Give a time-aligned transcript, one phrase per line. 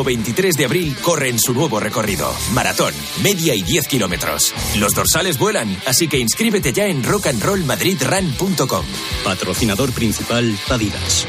[0.00, 2.32] próximo 23 de abril corre en su nuevo recorrido.
[2.52, 4.52] Maratón, media y 10 kilómetros.
[4.76, 8.84] Los dorsales vuelan, así que inscríbete ya en rockandrollmadridrun.com.
[9.24, 11.26] Patrocinador principal, Adidas.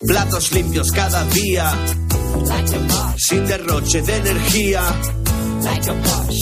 [0.00, 1.72] Platos limpios cada día.
[3.16, 4.82] Sin derroche de energía.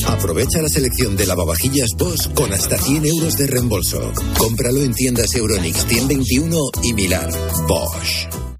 [0.08, 4.12] Aprovecha la selección de lavavajillas Bosch con hasta 100 euros de reembolso.
[4.38, 7.30] Cómpralo en tiendas Euronix 121 y Milar.
[7.66, 8.45] Bosch.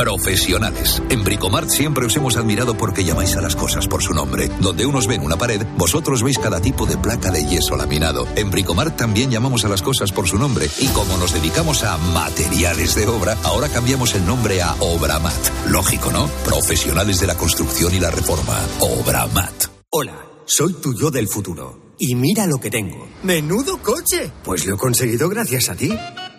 [0.00, 1.02] Profesionales.
[1.10, 4.48] En Bricomart siempre os hemos admirado porque llamáis a las cosas por su nombre.
[4.58, 8.26] Donde unos ven una pared, vosotros veis cada tipo de placa de yeso laminado.
[8.34, 10.70] En Bricomart también llamamos a las cosas por su nombre.
[10.78, 15.68] Y como nos dedicamos a materiales de obra, ahora cambiamos el nombre a Obramat.
[15.68, 16.28] Lógico, ¿no?
[16.46, 18.58] Profesionales de la construcción y la reforma.
[18.80, 19.66] Obramat.
[19.90, 21.94] Hola, soy tu yo del futuro.
[21.98, 23.06] Y mira lo que tengo.
[23.22, 24.32] ¡Menudo coche!
[24.44, 25.92] Pues lo he conseguido gracias a ti.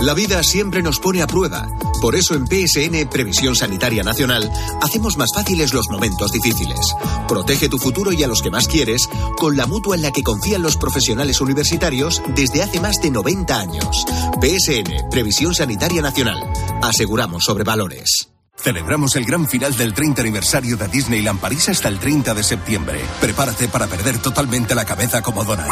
[0.00, 1.68] La vida siempre nos pone a prueba.
[2.00, 6.94] Por eso en PSN Previsión Sanitaria Nacional hacemos más fáciles los momentos difíciles.
[7.28, 9.06] Protege tu futuro y a los que más quieres
[9.36, 13.60] con la mutua en la que confían los profesionales universitarios desde hace más de 90
[13.60, 14.06] años.
[14.40, 16.38] PSN Previsión Sanitaria Nacional.
[16.82, 18.30] Aseguramos sobre valores.
[18.56, 23.00] Celebramos el gran final del 30 aniversario de Disneyland París hasta el 30 de septiembre.
[23.20, 25.70] Prepárate para perder totalmente la cabeza como Donald.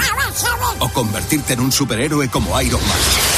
[0.81, 3.38] O convertirte en un superhéroe como Iron Man.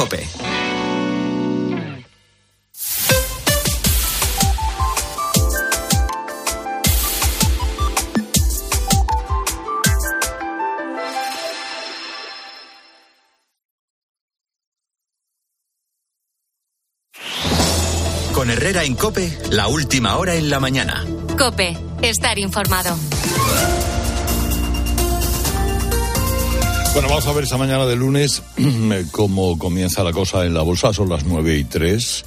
[18.33, 21.05] Con Herrera en Cope, la última hora en la mañana.
[21.37, 22.97] Cope, estar informado.
[26.93, 28.43] Bueno, vamos a ver esa mañana de lunes
[29.11, 30.91] cómo comienza la cosa en la bolsa.
[30.91, 32.25] Son las nueve y tres.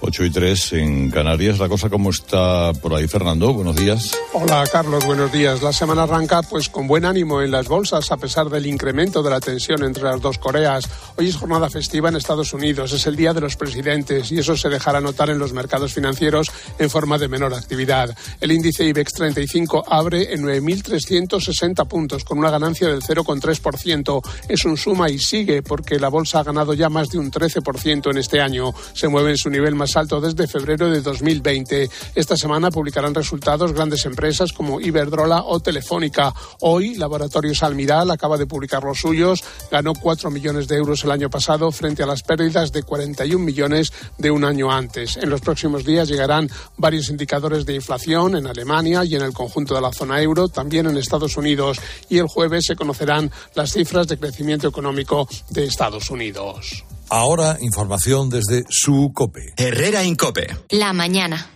[0.00, 1.58] 8 y 3 en Canarias.
[1.58, 3.52] La cosa cómo está por ahí, Fernando.
[3.52, 4.16] Buenos días.
[4.32, 5.04] Hola, Carlos.
[5.04, 5.62] Buenos días.
[5.62, 9.30] La semana arranca pues con buen ánimo en las bolsas a pesar del incremento de
[9.30, 10.88] la tensión entre las dos Coreas.
[11.16, 12.92] Hoy es jornada festiva en Estados Unidos.
[12.92, 16.50] Es el Día de los Presidentes y eso se dejará notar en los mercados financieros
[16.78, 18.16] en forma de menor actividad.
[18.40, 24.22] El índice IBEX 35 abre en 9.360 puntos con una ganancia del 0,3%.
[24.48, 28.10] Es un suma y sigue porque la bolsa ha ganado ya más de un 13%
[28.10, 28.72] en este año.
[28.94, 31.88] Se mueve en su nivel más alto desde febrero de 2020.
[32.14, 36.32] Esta semana publicarán resultados grandes empresas como Iberdrola o Telefónica.
[36.60, 39.42] Hoy, Laboratorios Almiral acaba de publicar los suyos.
[39.70, 43.92] Ganó 4 millones de euros el año pasado frente a las pérdidas de 41 millones
[44.18, 45.16] de un año antes.
[45.16, 49.74] En los próximos días llegarán varios indicadores de inflación en Alemania y en el conjunto
[49.74, 51.78] de la zona euro, también en Estados Unidos.
[52.08, 56.84] Y el jueves se conocerán las cifras de crecimiento económico de Estados Unidos.
[57.10, 59.54] Ahora, información desde su COPE.
[59.56, 60.46] Herrera Incope.
[60.70, 61.50] La mañana.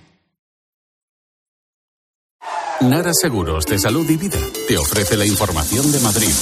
[2.80, 6.32] Nara Seguros de Salud y Vida te ofrece la información de Madrid.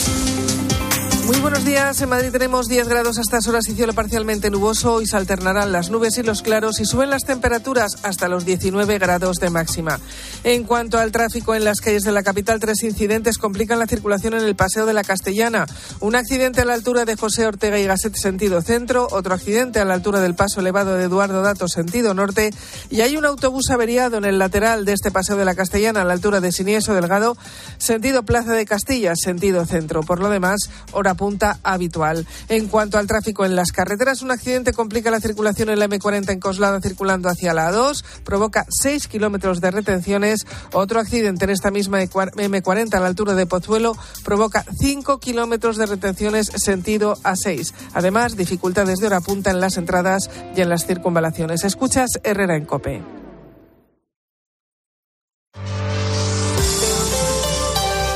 [1.24, 2.00] Muy buenos días.
[2.02, 5.00] En Madrid tenemos 10 grados a estas horas y cielo parcialmente nuboso.
[5.00, 8.98] y se alternarán las nubes y los claros y suben las temperaturas hasta los 19
[8.98, 10.00] grados de máxima.
[10.42, 14.34] En cuanto al tráfico en las calles de la capital, tres incidentes complican la circulación
[14.34, 15.66] en el Paseo de la Castellana.
[16.00, 19.06] Un accidente a la altura de José Ortega y Gasset, sentido centro.
[19.12, 22.50] Otro accidente a la altura del paso elevado de Eduardo Dato, sentido norte.
[22.90, 26.04] Y hay un autobús averiado en el lateral de este Paseo de la Castellana, a
[26.04, 27.36] la altura de Sinieso Delgado,
[27.78, 30.02] sentido Plaza de Castilla, sentido centro.
[30.02, 32.26] Por lo demás, hora punta habitual.
[32.48, 36.30] En cuanto al tráfico en las carreteras, un accidente complica la circulación en la M40
[36.30, 40.46] en Coslada circulando hacia la A2, provoca 6 kilómetros de retenciones.
[40.72, 45.86] Otro accidente en esta misma M40 a la altura de Pozuelo provoca 5 kilómetros de
[45.86, 47.72] retenciones sentido A6.
[47.94, 51.64] Además, dificultades de hora punta en las entradas y en las circunvalaciones.
[51.64, 53.21] Escuchas Herrera en Cope.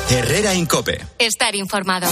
[0.09, 1.01] Herrera en Cope.
[1.19, 2.07] Estar informado.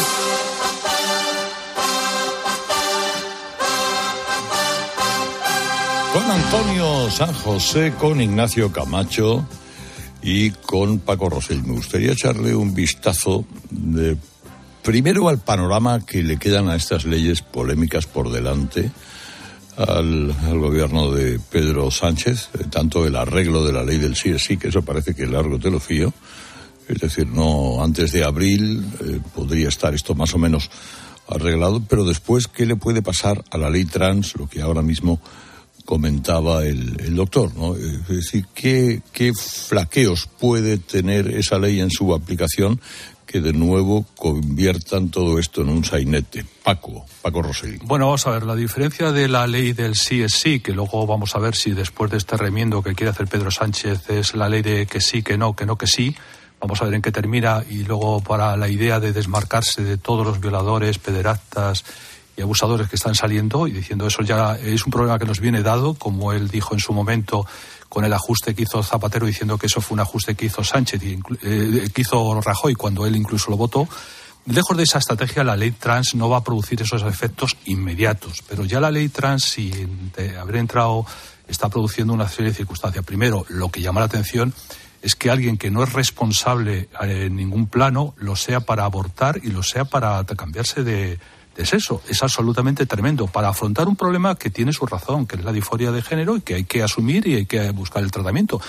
[6.13, 9.47] Con Antonio San José, con Ignacio Camacho
[10.23, 11.63] y con Paco Rosell.
[11.63, 14.17] Me gustaría echarle un vistazo de
[14.83, 18.91] primero al panorama que le quedan a estas leyes polémicas por delante
[19.77, 24.57] al, gobierno de Pedro Sánchez, tanto el arreglo de la ley del sí es sí,
[24.57, 26.13] que eso parece que largo te lo fío,
[26.89, 30.71] es decir, no antes de abril eh, podría estar esto más o menos
[31.29, 35.21] arreglado, pero después, ¿qué le puede pasar a la ley trans, lo que ahora mismo
[35.85, 37.77] comentaba el, doctor, ¿no?
[37.77, 42.81] Es decir, ¿qué, ¿qué, flaqueos puede tener esa ley en su aplicación
[43.27, 46.45] que de nuevo conviertan todo esto en un sainete?
[46.63, 47.79] Paco, Paco Rosell.
[47.85, 51.07] Bueno, vamos a ver, la diferencia de la ley del sí es sí, que luego
[51.07, 54.49] vamos a ver si después de este remiendo que quiere hacer Pedro Sánchez es la
[54.49, 56.17] ley de que sí, que no, que no, que sí.
[56.65, 60.27] Vamos a ver en qué termina y luego para la idea de desmarcarse de todos
[60.27, 61.85] los violadores, pederastas,
[62.39, 65.63] y abusadores que están saliendo y diciendo eso ya es un problema que nos viene
[65.63, 67.47] dado, como él dijo en su momento
[67.91, 71.03] con el ajuste que hizo Zapatero diciendo que eso fue un ajuste que hizo Sánchez
[71.03, 73.87] y eh, que hizo Rajoy cuando él incluso lo votó.
[74.47, 78.65] Lejos de esa estrategia, la ley trans no va a producir esos efectos inmediatos, pero
[78.65, 79.71] ya la ley trans, si
[80.17, 81.05] de haber entrado,
[81.47, 83.05] está produciendo una serie de circunstancias.
[83.05, 84.55] Primero, lo que llama la atención
[85.05, 89.51] es que alguien que no es responsable en ningún plano lo sea para abortar y
[89.51, 91.19] lo sea para cambiarse de,
[91.57, 95.45] es eso, es absolutamente tremendo para afrontar un problema que tiene su razón, que es
[95.45, 98.63] la disforia de género y que hay que asumir y hay que buscar el tratamiento.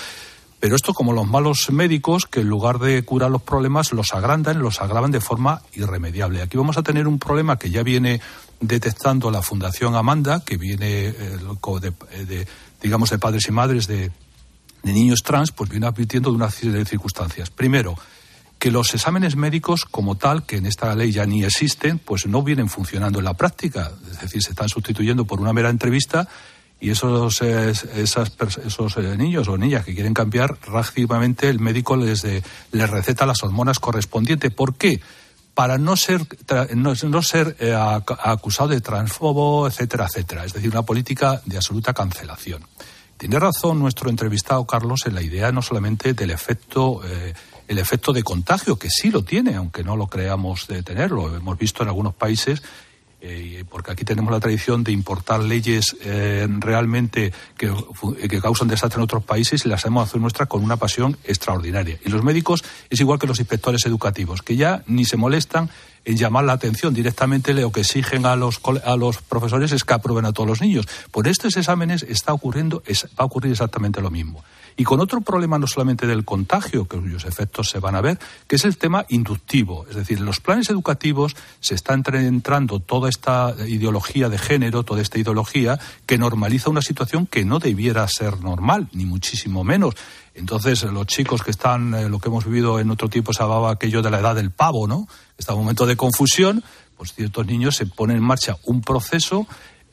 [0.60, 4.60] Pero esto como los malos médicos que en lugar de curar los problemas los agrandan,
[4.60, 6.42] los agravan de forma irremediable.
[6.42, 8.20] Aquí vamos a tener un problema que ya viene
[8.60, 11.40] detectando la Fundación Amanda, que viene eh,
[12.28, 12.48] de,
[12.82, 14.12] digamos de padres y madres de,
[14.86, 17.50] de niños trans, pues viene advirtiendo de una serie de circunstancias.
[17.50, 17.96] Primero,
[18.60, 22.44] que los exámenes médicos como tal, que en esta ley ya ni existen, pues no
[22.44, 23.92] vienen funcionando en la práctica.
[24.12, 26.28] Es decir, se están sustituyendo por una mera entrevista
[26.80, 32.90] y esos, esos eh, niños o niñas que quieren cambiar, rápidamente el médico les, les
[32.90, 34.54] receta las hormonas correspondientes.
[34.54, 35.02] ¿Por qué?
[35.56, 36.28] Para no ser,
[36.76, 40.46] no, ser eh, acusado de transfobo, etcétera, etcétera.
[40.46, 42.62] Es decir, una política de absoluta cancelación.
[43.18, 47.34] Tiene razón nuestro entrevistado Carlos en la idea no solamente del efecto eh,
[47.68, 51.36] el efecto de contagio, que sí lo tiene, aunque no lo creamos de tenerlo.
[51.36, 52.62] Hemos visto en algunos países
[53.22, 57.74] eh, porque aquí tenemos la tradición de importar leyes eh, realmente que,
[58.40, 61.98] causan desastre en otros países y las hemos hacer nuestras con una pasión extraordinaria.
[62.06, 65.72] Y los médicos es igual que los inspectores educativos, que ya ni se molestan
[66.06, 69.94] en llamar la atención directamente lo que exigen a los, a los profesores es que
[69.94, 70.88] aprueben a todos los niños.
[71.12, 74.44] Por estos exámenes está ocurriendo, va a ocurrir exactamente lo mismo
[74.78, 78.58] y con otro problema no solamente del contagio, cuyos efectos se van a ver, que
[78.58, 79.86] es el tema inductivo.
[79.90, 85.02] Es decir, en los planes educativos se está entrando toda esta ideología de género, toda
[85.02, 89.96] esta ideología que normaliza una situación que no debiera ser normal, ni muchísimo menos.
[90.36, 93.72] Entonces, los chicos que están, eh, lo que hemos vivido en otro tiempo se llamaba
[93.72, 95.08] aquello de la edad del pavo, ¿no?
[95.38, 96.64] Está un momento de confusión,
[96.98, 99.48] pues ciertos niños se ponen en marcha un proceso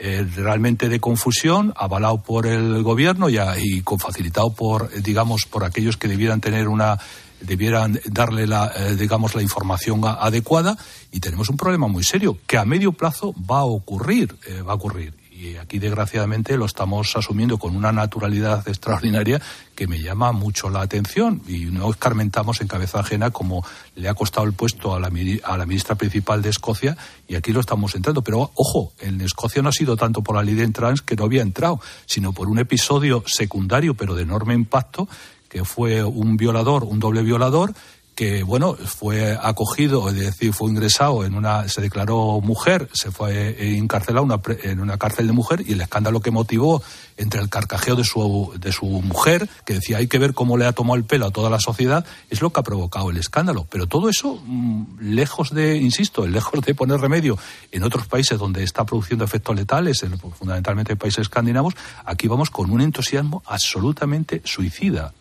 [0.04, 5.62] eh, realmente de confusión, avalado por el gobierno y, y facilitado por, eh, digamos, por
[5.62, 6.98] aquellos que debieran tener una
[7.40, 10.76] debieran darle la, eh, digamos, la información adecuada
[11.12, 14.74] y tenemos un problema muy serio que a medio plazo va a ocurrir, va a
[14.74, 19.42] ocurrir y aquí desgraciadamente lo estamos asumiendo con una naturalidad extraordinaria
[19.74, 23.64] que me llama mucho la atención y no escarmentamos en cabeza ajena como
[23.96, 26.96] le ha costado el puesto a la, ministra principal de Escocia
[27.26, 28.22] y aquí lo estamos entrando.
[28.22, 31.24] Pero ojo, en Escocia no ha sido tanto por la ley de trans que no
[31.24, 35.08] había entrado, sino por un episodio secundario pero de enorme impacto
[35.48, 37.74] que fue un violador, un doble violador
[38.14, 43.76] que bueno fue acogido es decir fue ingresado en una se declaró mujer se fue
[43.76, 46.82] encarcelado una, en una cárcel de mujer y el escándalo que motivó
[47.16, 50.66] entre el carcajeo de su de su mujer que decía hay que ver cómo le
[50.66, 53.66] ha tomado el pelo a toda la sociedad es lo que ha provocado el escándalo.
[53.70, 57.38] Pero todo eso mm, lejos de insisto lejos de poner remedio
[57.70, 60.04] en otros países donde está produciendo efectos letales
[60.38, 65.12] fundamentalmente en países escandinavos aquí vamos con un entusiasmo absolutamente suicida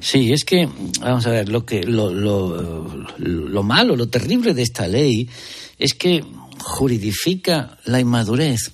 [0.00, 0.68] Sí, es que,
[1.00, 5.28] vamos a ver, lo, que, lo, lo, malo, lo terrible de esta ley
[5.78, 6.24] es que
[6.58, 8.72] juridifica la inmadurez.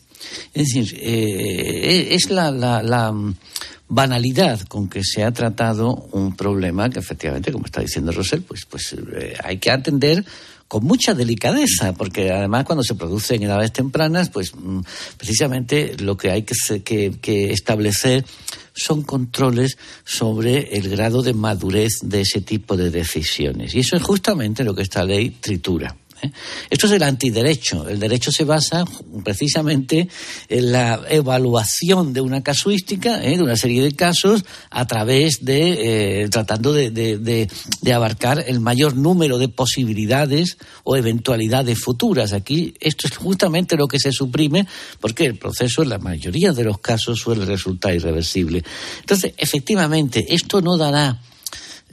[0.52, 3.14] Es decir, eh, es la, la,
[3.88, 8.64] banalidad con que se ha tratado un problema que efectivamente, como está diciendo Rosel, pues,
[8.64, 10.24] pues eh, hay que atender
[10.72, 14.80] con mucha delicadeza, porque además cuando se produce en edades tempranas, pues mm,
[15.18, 18.24] precisamente lo que hay que, que establecer
[18.72, 23.74] son controles sobre el grado de madurez de ese tipo de decisiones.
[23.74, 25.94] Y eso es justamente lo que esta ley tritura.
[26.22, 26.30] ¿Eh?
[26.70, 27.88] Esto es el antiderecho.
[27.88, 28.84] El derecho se basa
[29.24, 30.08] precisamente
[30.48, 33.36] en la evaluación de una casuística, ¿eh?
[33.36, 38.96] de una serie de casos, a través de, eh, tratando de, de, abarcar el mayor
[38.96, 42.32] número de posibilidades o eventualidades futuras.
[42.32, 44.66] Aquí esto es justamente lo que se suprime
[45.00, 48.64] porque el proceso en la mayoría de los casos suele resultar irreversible.
[49.00, 51.20] Entonces, efectivamente, esto no dará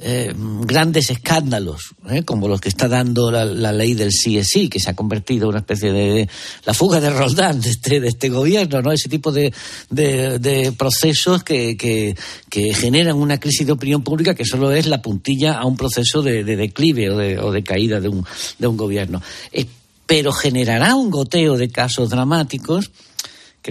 [0.02, 2.24] eh, grandes escándalos, ¿eh?
[2.24, 5.60] como los que está dando la, ley del CSI, que se ha convertido en una
[5.60, 6.30] especie de,
[6.66, 8.94] la fuga de Roldán de este, de este gobierno, ¿no?
[8.94, 9.54] Ese tipo de,
[9.90, 15.58] de, procesos que, que, generan una crisis de opinión pública que solo es la puntilla
[15.58, 18.26] a un proceso de, declive o de, o de caída de un,
[18.58, 19.22] de un gobierno.
[19.52, 19.66] Eh,
[20.06, 22.92] pero generará un goteo de casos dramáticos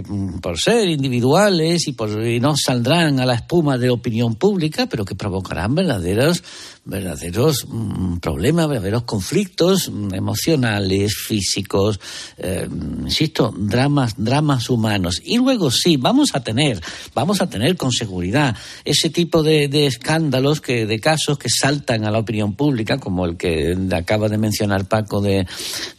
[0.03, 4.35] que mm, por ser individuales y, por, y no saldrán a la espuma de opinión
[4.35, 6.43] pública, pero que provocarán verdaderos
[6.89, 12.01] verdaderos mm, problemas, verdaderos conflictos mm, emocionales, físicos,
[12.39, 12.67] eh,
[13.03, 15.21] insisto, dramas, dramas humanos.
[15.23, 16.81] Y luego sí, vamos a tener,
[17.15, 22.11] vamos a tener con seguridad ese tipo de, escándalos, que, de casos que saltan a
[22.11, 25.47] la opinión pública, como el que acaba de mencionar Paco de,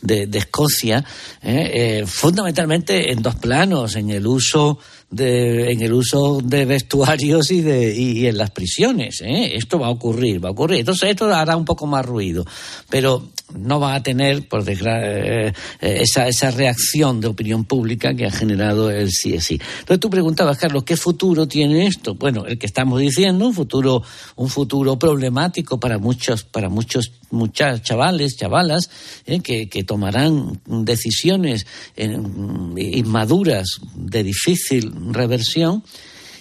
[0.01, 1.05] de, Escocia,
[1.43, 4.79] eh, eh, fundamentalmente en dos planos, en el uso
[5.11, 9.21] de, en el uso de vestuarios y, de, y, en las prisiones.
[9.21, 9.55] ¿eh?
[9.55, 10.79] Esto va a ocurrir, va a ocurrir.
[10.79, 12.45] Entonces esto hará un poco más ruido,
[12.89, 18.25] pero no va a tener, por desgracia, eh, esa, esa reacción de opinión pública que
[18.25, 19.59] ha generado el CSI.
[19.79, 22.13] Entonces tú preguntabas, Carlos, ¿qué futuro tiene esto?
[22.13, 24.03] Bueno, el que estamos diciendo, un futuro,
[24.35, 28.89] un futuro problemático para muchos, para muchos, muchas chavales, chavalas,
[29.25, 29.39] ¿eh?
[29.39, 31.65] que, que, tomarán decisiones
[32.75, 35.83] inmaduras de difícil reversión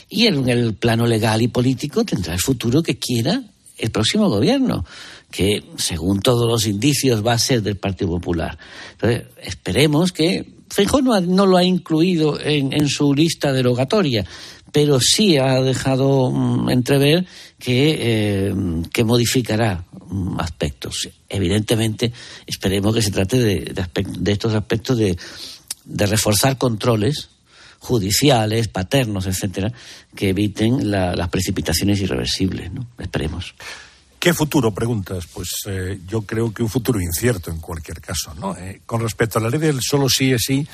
[0.09, 3.43] y en el plano legal y político tendrá el futuro que quiera
[3.77, 4.85] el próximo gobierno,
[5.31, 8.59] que según todos los indicios va a ser del Partido Popular.
[8.93, 14.25] Entonces, esperemos que Feijóo no, lo ha incluido en, su lista derogatoria,
[14.73, 17.25] pero sí ha dejado mm, entrever
[17.59, 18.55] que, eh,
[18.93, 21.09] que modificará mm, aspectos.
[21.29, 22.13] Evidentemente,
[22.47, 23.75] esperemos que se trate de,
[24.19, 25.17] de estos aspectos de,
[25.85, 27.31] de reforzar controles
[27.79, 29.73] judiciales, paternos, etcétera,
[30.15, 32.87] que eviten las precipitaciones irreversibles, ¿no?
[32.99, 33.55] Esperemos.
[34.19, 34.73] ¿Qué futuro?
[34.73, 35.27] Preguntas.
[35.33, 38.57] Pues eh, yo creo que un futuro incierto en cualquier caso, ¿no?
[38.57, 40.67] Eh, con respecto a la ley del solo sí es sí,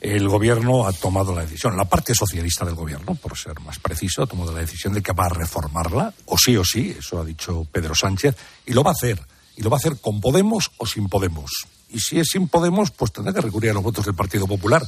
[0.00, 4.24] el gobierno ha tomado la decisión, la parte socialista del gobierno, por ser más preciso,
[4.24, 7.24] ha tomado la decisión de que va a reformarla, o sí o sí, eso ha
[7.24, 9.20] dicho Pedro Sánchez, y lo va a hacer.
[9.56, 11.52] Y lo va a hacer con Podemos o sin Podemos.
[11.88, 14.82] Y si es sin Podemos, pues tendrá que recurrir a los votos del Partido Popular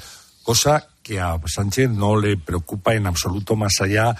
[0.44, 4.14] cosa que a Sánchez no le preocupa en absoluto más allá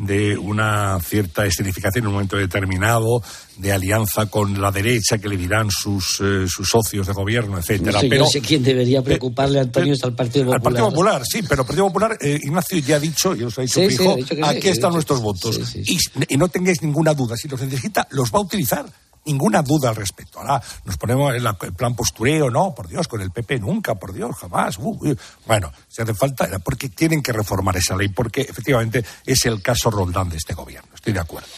[0.00, 3.22] de una cierta escenificación en un momento determinado,
[3.58, 7.92] de alianza con la derecha que le dirán sus, eh, sus socios de gobierno, etcétera.
[7.92, 10.56] No sé, pero, sé quién debería preocuparle a Antonio es al Partido Popular.
[10.56, 13.58] Al Partido Popular, sí, pero el Partido Popular, eh, Ignacio ya ha dicho, y os
[13.58, 15.60] ha dicho, hijo, aquí están nuestros votos.
[15.74, 18.86] Y, y no tengáis ninguna duda, si los necesita, los va a utilizar
[19.24, 20.40] ninguna duda al respecto.
[20.40, 24.12] Ahora nos ponemos en el plan postureo, no, por Dios, con el PP nunca, por
[24.12, 24.78] Dios, jamás.
[24.78, 29.90] Bueno, si hace falta, porque tienen que reformar esa ley, porque efectivamente es el caso
[29.90, 31.48] Roldán de este gobierno, estoy de acuerdo.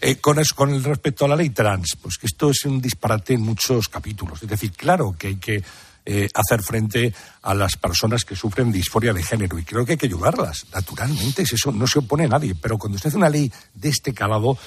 [0.00, 3.34] Eh, con, eso, con respecto a la ley trans, pues que esto es un disparate
[3.34, 4.42] en muchos capítulos.
[4.42, 5.62] Es decir, claro que hay que
[6.04, 9.98] eh, hacer frente a las personas que sufren disforia de género y creo que hay
[9.98, 10.66] que ayudarlas.
[10.74, 14.12] Naturalmente, eso no se opone a nadie, pero cuando usted hace una ley de este
[14.12, 14.58] calado,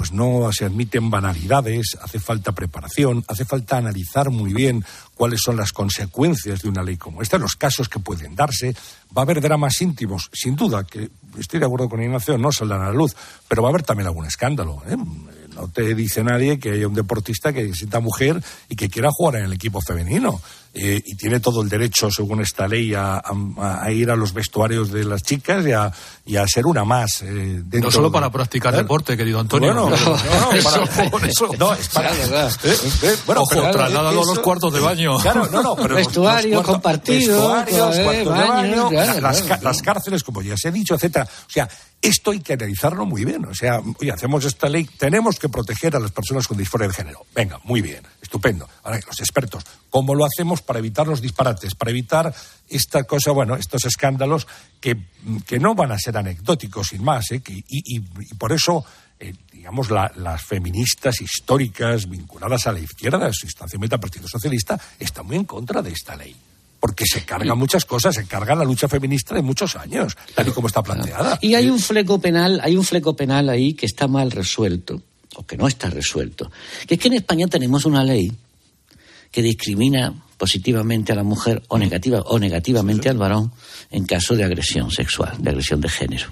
[0.00, 4.82] pues no se admiten banalidades, hace falta preparación, hace falta analizar muy bien
[5.14, 8.74] cuáles son las consecuencias de una ley como esta, los casos que pueden darse.
[9.14, 12.80] Va a haber dramas íntimos, sin duda, que estoy de acuerdo con Ignacio, no saldrán
[12.80, 13.14] a la luz,
[13.46, 14.82] pero va a haber también algún escándalo.
[14.88, 14.96] ¿eh?
[15.54, 19.36] No te dice nadie que haya un deportista que sienta mujer y que quiera jugar
[19.36, 20.40] en el equipo femenino.
[20.72, 23.20] Eh, y tiene todo el derecho, según esta ley, a,
[23.90, 25.92] ir a los vestuarios de las chicas y a,
[26.24, 27.22] y a ser una más.
[27.22, 29.74] Eh, no solo para practicar deporte, querido Antonio.
[29.74, 30.16] Bueno, no, no,
[31.10, 32.12] para, eso, no, es para.
[32.12, 35.18] Eh, bueno, Ojo, trasladado a los cuartos de baño.
[35.30, 40.68] Claro, no, no, pero vestuario compartido, vestuarios, de baño, las, las, cárceles, como ya se
[40.68, 41.24] ha dicho, etcétera.
[41.24, 41.68] O sea,
[42.02, 43.44] esto hay que analizarlo muy bien.
[43.44, 46.94] O sea, oye, hacemos esta ley, tenemos que proteger a las personas con disforia de
[46.94, 47.26] género.
[47.34, 48.68] Venga, muy bien, estupendo.
[48.82, 52.34] Ahora, los expertos, ¿cómo lo hacemos para evitar los disparates, para evitar
[52.68, 54.46] esta cosa, bueno, estos escándalos
[54.80, 54.96] que,
[55.46, 57.42] que no van a ser anecdóticos, sin más, ¿eh?
[57.46, 58.00] y,
[58.38, 58.84] por eso
[59.18, 65.36] eh, digamos, las feministas históricas vinculadas a la izquierda, sustancialmente al Partido Socialista, están muy
[65.36, 66.34] en contra de esta ley
[66.80, 70.50] porque se cargan muchas cosas, se carga la lucha feminista de muchos años, tal y
[70.50, 71.38] como está planteada.
[71.42, 75.02] Y hay un fleco penal, hay un fleco penal ahí que está mal resuelto,
[75.36, 76.50] o que no está resuelto,
[76.88, 78.32] que es que en España tenemos una ley
[79.30, 83.52] que discrimina positivamente a la mujer o negativa o negativamente al varón
[83.90, 86.28] en caso de agresión sexual, de agresión de género.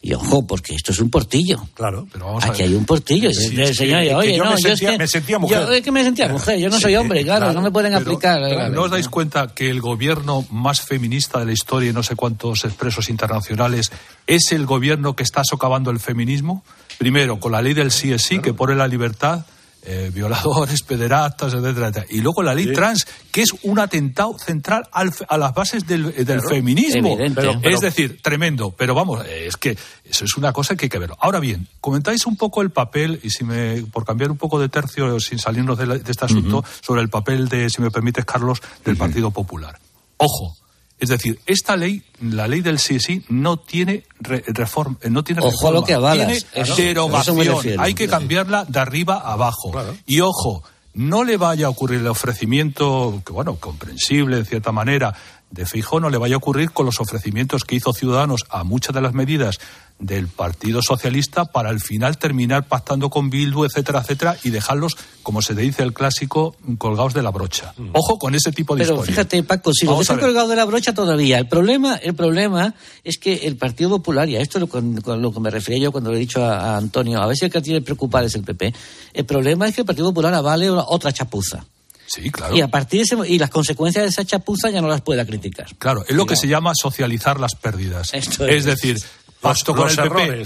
[0.00, 1.68] Y ojo, porque esto es un portillo.
[1.74, 3.28] Claro, pero vamos Aquí hay un portillo.
[3.28, 5.66] oye, no, yo es que, me sentía mujer.
[5.66, 8.40] Yo, es que me sentía mujer, yo no soy hombre, claro, no me pueden aplicar.
[8.70, 12.16] ¿No os dais cuenta que el gobierno más feminista de la historia y no sé
[12.16, 13.92] cuántos expresos internacionales
[14.26, 16.64] es el gobierno que está socavando el feminismo?
[16.96, 19.44] Primero, con la ley del sí es sí, que pone la libertad
[19.88, 25.38] eh, violadores, pederastas, etcétera, Y luego la ley trans, que es un atentado central a
[25.38, 26.12] las bases del,
[26.48, 27.16] feminismo.
[27.62, 28.74] es decir, tremendo.
[28.76, 31.10] Pero vamos, es que eso es una cosa que hay que ver.
[31.20, 34.68] Ahora bien, comentáis un poco el papel, y si me, por cambiar un poco de
[34.68, 38.96] tercio, sin salirnos de, este asunto, sobre el papel de, si me permites, Carlos, del
[38.96, 39.78] Partido Popular.
[40.16, 40.56] Ojo,
[40.98, 45.84] es decir, esta ley, la ley del sí no tiene reforma, no tiene ojo lo
[45.84, 46.46] que avalas.
[46.74, 47.80] tiene derogación.
[47.80, 49.72] Hay que cambiarla de arriba a abajo.
[50.06, 50.62] Y ojo,
[50.94, 55.14] no le vaya a ocurrir el ofrecimiento, que bueno, comprensible en cierta manera,
[55.50, 58.94] de Feijóo no le vaya a ocurrir con los ofrecimientos que hizo Ciudadanos a muchas
[58.94, 59.58] de las medidas
[59.98, 65.40] del Partido Socialista para al final terminar pactando con Bildu, etcétera, etcétera, y dejarlos, como
[65.40, 67.72] se dice el clásico, colgados de la brocha.
[67.76, 67.90] Mm.
[67.92, 70.92] Ojo con ese tipo de Pero fíjate, Paco, si los dejan colgados de la brocha
[70.92, 71.38] todavía.
[71.38, 75.32] El problema, el problema es que el Partido Popular, y a esto es con, lo
[75.32, 77.62] que me refería yo cuando le he dicho a, Antonio, a ver si el que
[77.62, 78.74] tiene que preocupar es el PP,
[79.14, 81.64] el problema es que el Partido Popular avale otra chapuza.
[82.06, 82.56] Sí, claro.
[82.56, 85.24] Y a partir de ese, y las consecuencias de esa chapuza ya no las pueda
[85.26, 85.66] criticar.
[85.78, 88.14] Claro, es lo que se llama socializar las pérdidas.
[88.14, 88.64] es.
[88.64, 89.00] decir,
[89.48, 90.44] Pasto con el PP,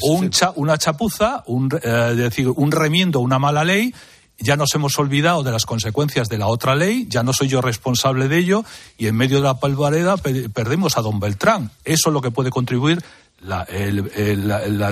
[0.57, 3.95] una chapuza, un, eh, decir, un remiendo, una mala ley,
[4.39, 7.61] ya nos hemos olvidado de las consecuencias de la otra ley, ya no soy yo
[7.61, 8.65] responsable de ello,
[8.97, 11.71] y en medio de la palvareda perdemos a don Beltrán.
[11.85, 13.03] Eso es lo que puede contribuir
[13.43, 14.11] la, el,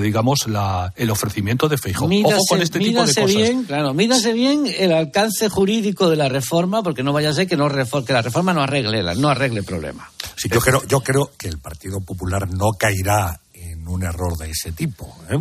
[0.02, 2.08] digamos la, el ofrecimiento de Feijóo.
[2.24, 3.26] Ojo con este tipo de cosas.
[3.26, 7.46] Bien, claro, mídase bien el alcance jurídico de la reforma, porque no vaya a ser
[7.46, 10.10] que, no que la reforma no arregle, no arregle el problema.
[10.36, 13.40] Sí, yo creo, yo creo que el Partido Popular no caerá
[13.88, 15.16] un error de ese tipo.
[15.30, 15.38] ¿eh?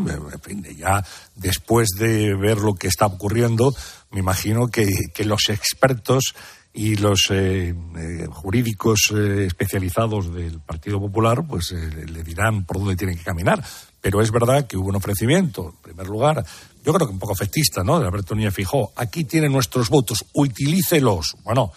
[0.75, 1.03] Ya
[1.35, 3.73] después de ver lo que está ocurriendo,
[4.11, 4.87] me imagino que,
[5.25, 6.35] los expertos
[6.73, 13.17] y los eh, eh, jurídicos especializados del Partido Popular pues le dirán por dónde tienen
[13.17, 13.63] que caminar.
[13.99, 16.45] Pero es verdad que hubo un ofrecimiento, en primer lugar,
[16.85, 17.99] yo creo que un poco efectista, ¿no?
[17.99, 18.93] De Alberto Núñez Fijó.
[18.95, 21.35] Aquí tienen nuestros votos, utilícelos.
[21.43, 21.71] Bueno,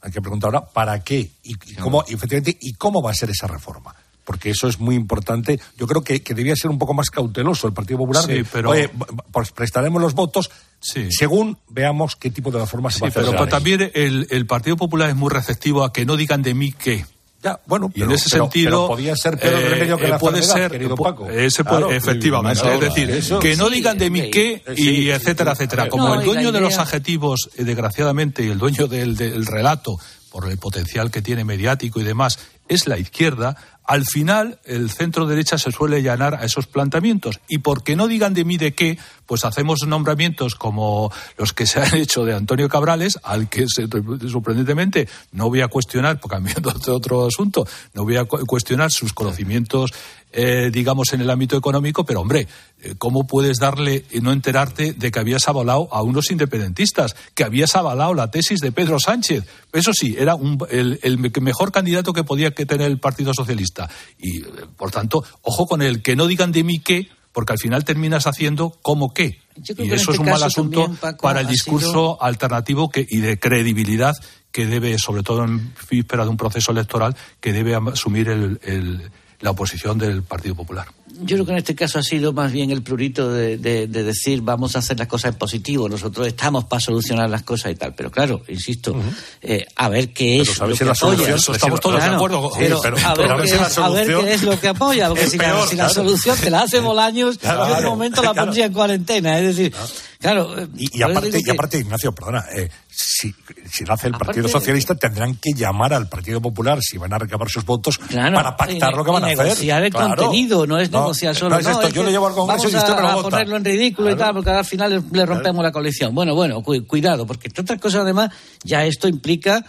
[0.00, 3.46] hay que preguntar ahora para qué y, cómo, efectivamente, y cómo va a ser esa
[3.46, 3.94] reforma
[4.26, 5.58] porque eso es muy importante.
[5.78, 8.24] Yo creo que, debía ser un poco más cauteloso el Partido Popular.
[8.24, 8.70] Sí, pero...
[8.70, 8.90] Oye,
[9.30, 13.24] pues prestaremos los votos según veamos qué tipo de reforma se va a hacer.
[13.24, 17.06] Pero, también el, Partido Popular es muy receptivo a que no digan de mí qué.
[17.42, 20.42] Ya, bueno, y en ese sentido podía ser peor el remedio que eh, la puede
[20.42, 21.30] ser querido Paco.
[21.30, 25.88] Ese efectivamente, es decir, que no digan de mí qué y etcétera, etcétera.
[25.88, 29.98] Como el dueño de los adjetivos, eh, desgraciadamente, y el dueño del, del relato
[30.30, 33.56] por el potencial que tiene mediático y demás, es la izquierda,
[33.86, 37.40] al final el centro derecha se suele llanar a esos planteamientos.
[37.48, 41.80] Y porque no digan de mí de qué, pues hacemos nombramientos como los que se
[41.80, 47.26] han hecho de Antonio Cabrales, al que sorprendentemente no voy a cuestionar, cambiando de otro
[47.26, 49.92] asunto, no voy a cuestionar sus conocimientos
[50.38, 52.46] eh, digamos, en el ámbito económico, pero hombre,
[52.82, 57.42] eh, ¿cómo puedes darle y no enterarte de que habías avalado a unos independentistas, que
[57.42, 59.44] habías avalado la tesis de Pedro Sánchez?
[59.72, 60.36] Eso sí, era
[60.68, 63.75] el, mejor candidato que podía tener el Partido Socialista.
[64.18, 67.58] Y, eh, por tanto, ojo con el que no digan de mí qué, porque al
[67.58, 69.40] final terminas haciendo como qué.
[69.56, 74.14] Y eso es un mal asunto para el discurso alternativo que, y de credibilidad
[74.52, 79.10] que debe, sobre todo en víspera de un proceso electoral, que debe asumir el
[79.40, 80.86] la oposición del Partido Popular.
[81.20, 84.76] Yo creo que en este caso ha sido más bien el prurito de, decir vamos
[84.76, 87.94] a hacer las cosas en positivo, nosotros estamos para solucionar las cosas y tal.
[87.94, 88.94] Pero claro, insisto,
[89.42, 91.34] eh, a ver qué es lo que apoya.
[91.34, 92.50] estamos todos de acuerdo.
[92.58, 96.80] pero, a, ver qué es, lo que apoya, porque si, la, solución te la hace
[96.86, 99.38] Bolaños, yo en un momento la pondría en cuarentena.
[99.38, 99.74] Es decir,
[100.20, 100.58] claro.
[100.58, 103.34] Eh, y, aparte, y aparte, Ignacio, perdona, eh, si,
[103.70, 107.18] si lo hace el Partido Socialista, tendrán que llamar al Partido Popular si van a
[107.18, 109.38] recabar sus votos para pactar lo que van a hacer.
[109.38, 111.60] Negociar el contenido, no es negociar solo.
[111.60, 114.10] No, es yo le llevo al Congreso y usted me lo a ponerlo en ridículo
[114.10, 116.14] y tal, porque al final le, rompemos la coalición.
[116.14, 118.30] Bueno, bueno, cuidado, porque entre otras cosas, además,
[118.64, 119.62] ya esto implica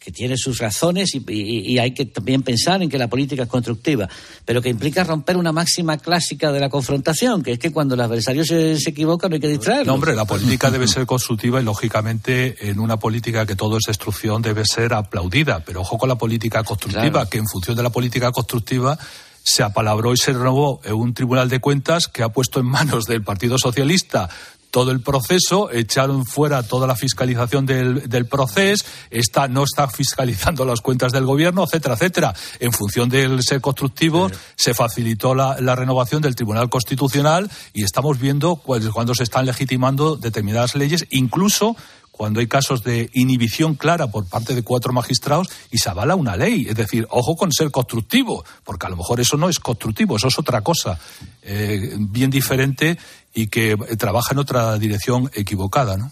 [0.00, 4.08] que tiene sus razones y, hay que también pensar en que la política es constructiva,
[4.44, 8.00] pero que implica romper una máxima clásica de la confrontación, que es que cuando el
[8.00, 9.86] adversario se, se equivoca no hay que distraerlo.
[9.86, 13.84] No, hombre, la política debe ser constructiva y lógicamente en una política que todo es
[13.86, 17.90] destrucción debe ser aplaudida, pero ojo con la política constructiva, que en función de la
[17.90, 18.98] política constructiva
[19.42, 23.22] se apalabró y se renovó un tribunal de cuentas que ha puesto en manos del
[23.22, 24.28] Partido Socialista
[24.70, 30.64] todo el proceso, echaron fuera toda la fiscalización del, del proceso, está, no está fiscalizando
[30.64, 32.34] las cuentas del gobierno, etcétera, etcétera.
[32.60, 38.18] En función del ser constructivo, se facilitó la, la, renovación del Tribunal Constitucional y estamos
[38.18, 41.76] viendo cuando se están legitimando determinadas leyes, incluso
[42.18, 46.36] cuando hay casos de inhibición clara por parte de cuatro magistrados y se avala una
[46.36, 46.66] ley.
[46.68, 50.26] Es decir, ojo con ser constructivo, porque a lo mejor eso no es constructivo, eso
[50.26, 50.98] es otra cosa
[51.42, 52.98] eh, bien diferente
[53.38, 56.10] y que trabaja en otra dirección equivocada, ¿no?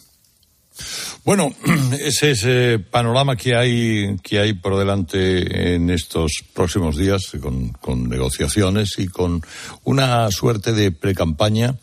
[1.24, 1.52] Bueno,
[2.00, 7.70] ese es el panorama que hay, que hay por delante en estos próximos días, con,
[7.70, 9.42] con negociaciones y con
[9.82, 11.74] una suerte de precampaña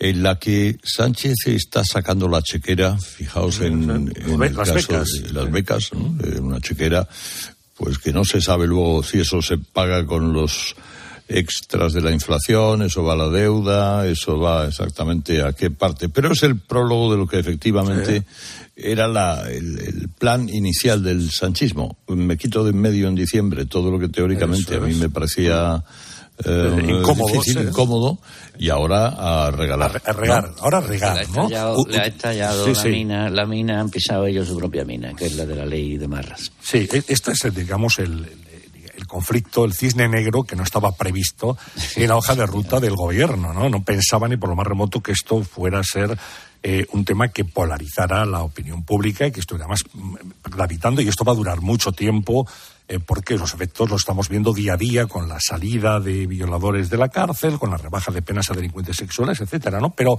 [0.00, 4.10] en la que Sánchez está sacando la chequera, fijaos en,
[4.42, 7.06] el caso de las becas, una chequera,
[7.76, 10.74] pues que no se sabe luego si eso se paga con los
[11.30, 16.08] extras de la inflación, eso va a la deuda, eso va exactamente a qué parte.
[16.08, 18.24] Pero es el prólogo de lo que efectivamente
[18.76, 21.98] era la, el, plan inicial del sanchismo.
[22.08, 25.82] Me quito de en medio en diciembre todo lo que teóricamente a mí me parecía
[26.44, 28.18] eh, incómodo, difícil, incómodo,
[28.58, 30.02] y ahora a regalar.
[30.04, 31.48] A, regar, ahora a regar, ¿no?
[31.88, 35.36] Le ha estallado la mina, la mina, han pisado ellos su propia mina, que es
[35.36, 36.50] la de la ley de Marras.
[36.60, 38.49] Sí, este es, digamos, el, el
[39.10, 41.58] conflicto, el cisne negro que no estaba previsto
[41.96, 43.68] en la hoja de ruta del gobierno, ¿no?
[43.68, 46.16] No pensaba ni por lo más remoto que esto fuera a ser
[46.62, 51.00] eh, un tema que polarizara la opinión pública y que estuviera más mm, gravitando.
[51.00, 52.46] Y esto va a durar mucho tiempo
[52.90, 56.90] eh, porque los efectos los estamos viendo día a día con la salida de violadores
[56.90, 59.90] de la cárcel, con la rebaja de penas a delincuentes sexuales, etcétera, ¿no?
[59.90, 60.18] Pero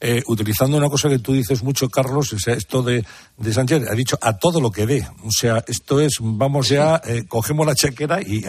[0.00, 3.04] eh, utilizando una cosa que tú dices mucho, Carlos, o sea, esto de,
[3.36, 5.06] de, Sánchez, ha dicho a todo lo que dé.
[5.22, 8.42] O sea, esto es, vamos ya, eh, cogemos la chequera y,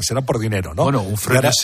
[0.00, 0.82] será por dinero, ¿no?
[0.82, 1.16] Bueno, un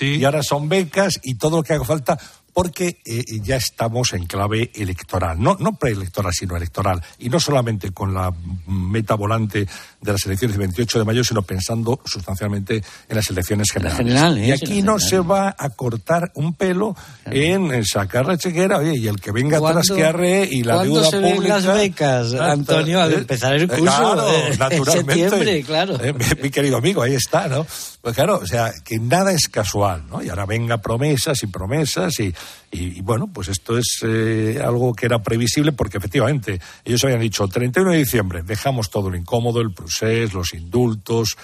[0.03, 2.17] y ahora son becas y todo lo que haga falta
[2.53, 7.93] porque eh, ya estamos en clave electoral, no, no preelectoral, sino electoral, y no solamente
[7.93, 8.33] con la
[8.67, 9.67] meta volante
[10.01, 14.47] de las elecciones del 28 de mayo, sino pensando sustancialmente en las elecciones generales.
[14.47, 19.09] y aquí no se va a cortar un pelo en sacar la chequera, oye, y
[19.09, 21.57] el que venga atrás que arre y la deuda se pública.
[21.57, 26.01] Ven las becas, Antonio, al empezar el curso claro, naturalmente, en septiembre, claro.
[26.03, 27.67] Eh, mi, querido amigo, ahí está, ¿no?
[28.03, 30.23] Pues claro, o sea, que nada es casual, ¿no?
[30.23, 32.35] Y ahora venga promesas y promesas y,
[32.71, 37.47] y, bueno, pues esto es eh, algo que era previsible porque efectivamente ellos habían dicho
[37.47, 41.37] 31 de diciembre dejamos todo lo incómodo, el procés, los indultos,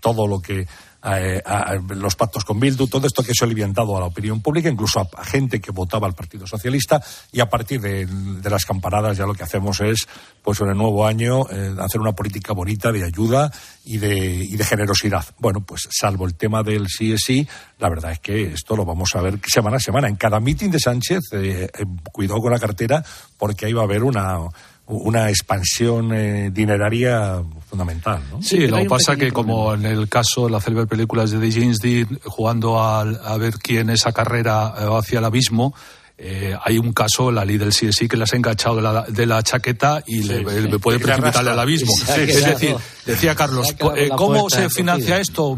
[0.00, 0.66] todo lo que
[1.04, 1.42] eh,
[1.96, 5.00] los pactos con Bildu, todo esto que se ha aliviantado a la opinión pública, incluso
[5.00, 8.08] a, gente que votaba al Partido Socialista, y a partir de,
[8.42, 10.06] las campanadas ya lo que hacemos es,
[10.42, 13.52] pues en el nuevo año, eh, hacer una política bonita de ayuda
[13.84, 15.26] y de, y de generosidad.
[15.38, 17.46] Bueno, pues salvo el tema del sí es sí,
[17.78, 20.08] la verdad es que esto lo vamos a ver semana a semana.
[20.08, 21.68] En cada mitin de Sánchez, eh,
[22.12, 23.04] cuidado con la cartera,
[23.36, 24.38] porque ahí va a haber una
[24.86, 28.22] una expansión eh, dineraria fundamental.
[28.30, 28.42] ¿no?
[28.42, 31.78] Sí, lo que pasa que como en el caso de las célebre películas de James
[31.78, 35.74] Dean, jugando a, a ver quién esa carrera eh, hacia el abismo,
[36.16, 39.26] eh, hay un caso, la ley del CSI, que le has enganchado de la, de
[39.26, 41.92] la chaqueta y le, puede precipitarle al abismo.
[42.16, 43.74] es decir, decía Carlos,
[44.16, 45.56] ¿cómo se financia esto?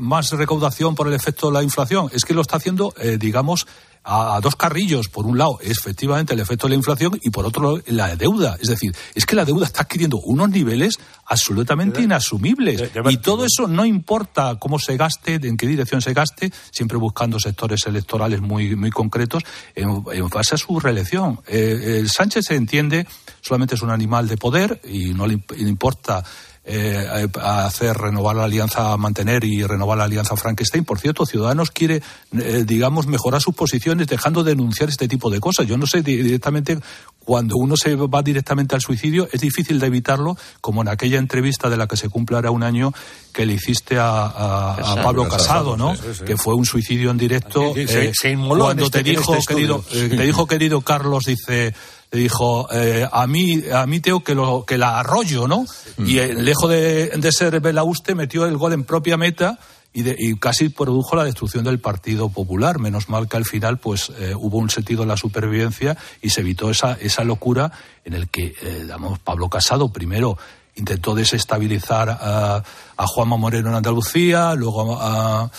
[0.00, 2.08] ¿Más recaudación por el efecto de la inflación?
[2.14, 3.66] Es que lo está haciendo, digamos,
[4.08, 5.08] a, dos carrillos.
[5.08, 8.56] Por un lado, efectivamente el efecto de la inflación y por otro lado, la deuda.
[8.60, 12.90] Es decir, es que la deuda está adquiriendo unos niveles absolutamente inasumibles.
[13.08, 17.38] Y todo eso no importa cómo se gaste, en qué dirección se gaste, siempre buscando
[17.38, 19.42] sectores electorales muy, muy concretos
[19.74, 21.40] en, base a su reelección.
[21.46, 23.06] Eh, Sánchez se entiende,
[23.42, 26.24] solamente es un animal de poder y no le importa
[26.70, 30.84] eh, a hacer renovar la alianza, mantener y renovar la alianza Frankenstein.
[30.84, 32.02] Por cierto, Ciudadanos quiere,
[32.32, 35.66] eh, digamos, mejorar sus posiciones dejando de denunciar este tipo de cosas.
[35.66, 36.78] Yo no sé directamente
[37.24, 41.70] cuando uno se va directamente al suicidio es difícil de evitarlo, como en aquella entrevista
[41.70, 42.92] de la que se cumple ahora un año
[43.32, 45.94] que le hiciste a, Pablo Casado, ¿no?
[46.26, 47.74] Que fue un suicidio en directo.
[47.76, 48.12] Eh,
[48.48, 51.74] cuando este- te dijo, este querido, te dijo, querido Carlos, dice
[52.10, 55.66] le dijo eh, a mí a mí tengo que lo que la arroyo no
[55.98, 59.58] y eh, lejos de, de ser Belauste metió el gol en propia meta
[59.92, 62.78] y, de, y, casi produjo la destrucción del Partido Popular.
[62.78, 66.42] Menos mal que al final pues eh, hubo un sentido en la supervivencia y se
[66.42, 67.72] evitó esa, esa locura
[68.04, 70.36] en el que, eh, digamos, Pablo Casado primero
[70.74, 72.62] intentó desestabilizar a,
[72.96, 75.50] a Juanma Moreno en Andalucía, luego a, a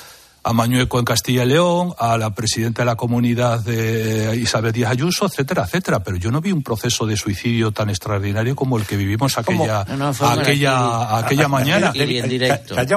[0.53, 5.25] Mañueco en Castilla y León, a la presidenta de la comunidad de Isabel Díaz Ayuso,
[5.25, 6.03] etcétera, etcétera.
[6.03, 9.85] Pero yo no vi un proceso de suicidio tan extraordinario como el que vivimos aquella,
[9.89, 11.91] no, no, aquella, aquella mañana.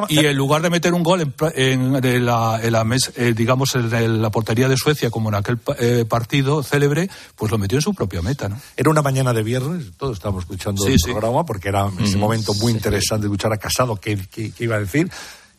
[0.08, 3.34] Y en lugar de meter un gol en, en, en la, en la mes, eh,
[3.36, 7.78] digamos, en la portería de Suecia, como en aquel eh, partido célebre, pues lo metió
[7.78, 8.48] en su propia meta.
[8.48, 8.60] ¿no?
[8.76, 12.16] Era una mañana de viernes, todos estábamos escuchando sí, el programa, porque era en ese
[12.16, 15.10] momento muy interesante escuchar a Casado qué, qué, qué iba a decir.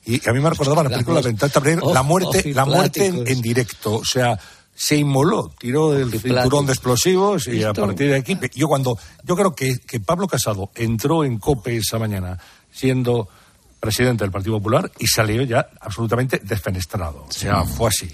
[0.06, 1.34] Y a mí me recordaba la película de
[1.94, 3.96] la muerte, la muerte en, en, directo.
[3.96, 4.38] O sea,
[4.76, 8.38] se inmoló, tiró el cinturón de explosivos y a partir de aquí.
[8.56, 8.98] Yo cuando.
[9.24, 12.38] Yo creo que, que Pablo Casado entró en COPE esa mañana
[12.72, 13.30] siendo
[13.84, 17.26] presidente del Partido Popular y salió ya absolutamente desfenestrado.
[17.28, 18.08] O sea, fue así.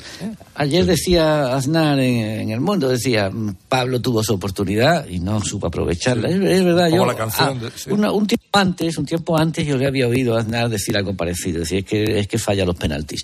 [0.55, 3.29] Ayer decía Aznar en, en, El Mundo, decía,
[3.67, 6.27] Pablo tuvo su oportunidad y no supo aprovecharla.
[6.27, 6.33] Sí.
[6.33, 7.05] Es, es, verdad, Como yo...
[7.05, 7.91] la canción ah, de, sí.
[7.91, 11.15] una, un tiempo antes, un tiempo antes yo le había oído a Aznar decir algo
[11.15, 13.23] parecido, decir, es que, es que falla los penaltis.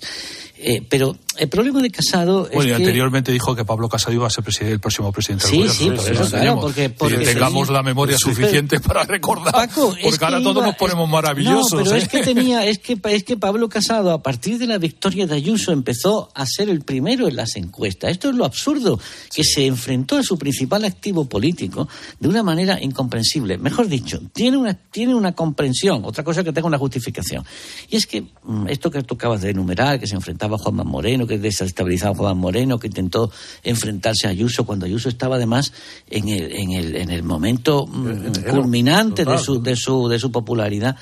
[0.56, 2.74] Eh, pero el problema de Casado bueno, es y que...
[2.74, 5.90] anteriormente dijo que Pablo Casado iba a ser presidente, el próximo presidente sí, del Sí,
[5.90, 6.90] por eso, claro, porque...
[6.90, 10.64] porque que tengamos la memoria suficiente para recordar, Paco, porque es que ahora iba, todos
[10.64, 11.72] nos ponemos maravillosos.
[11.72, 11.98] No, pero ¿eh?
[11.98, 15.34] es que tenía, es que, es que Pablo Casado, a partir de la victoria de
[15.34, 18.10] Ayuso, empezó a ser el primero en las encuestas.
[18.10, 18.98] Esto es lo absurdo,
[19.34, 19.52] que sí.
[19.54, 23.58] se enfrentó a su principal activo político de una manera incomprensible.
[23.58, 27.44] Mejor dicho, tiene una, tiene una comprensión, otra cosa que tenga una justificación.
[27.90, 30.84] Y es que mm, esto que tú acabas de enumerar, que se enfrentaba a Juanma
[30.84, 33.30] Moreno, que desestabilizaba a Juan Moreno, que intentó
[33.62, 35.72] enfrentarse a Ayuso cuando Ayuso estaba además
[36.08, 40.30] en el, en el, en el momento mm, culminante de su, de, su, de su
[40.30, 40.96] popularidad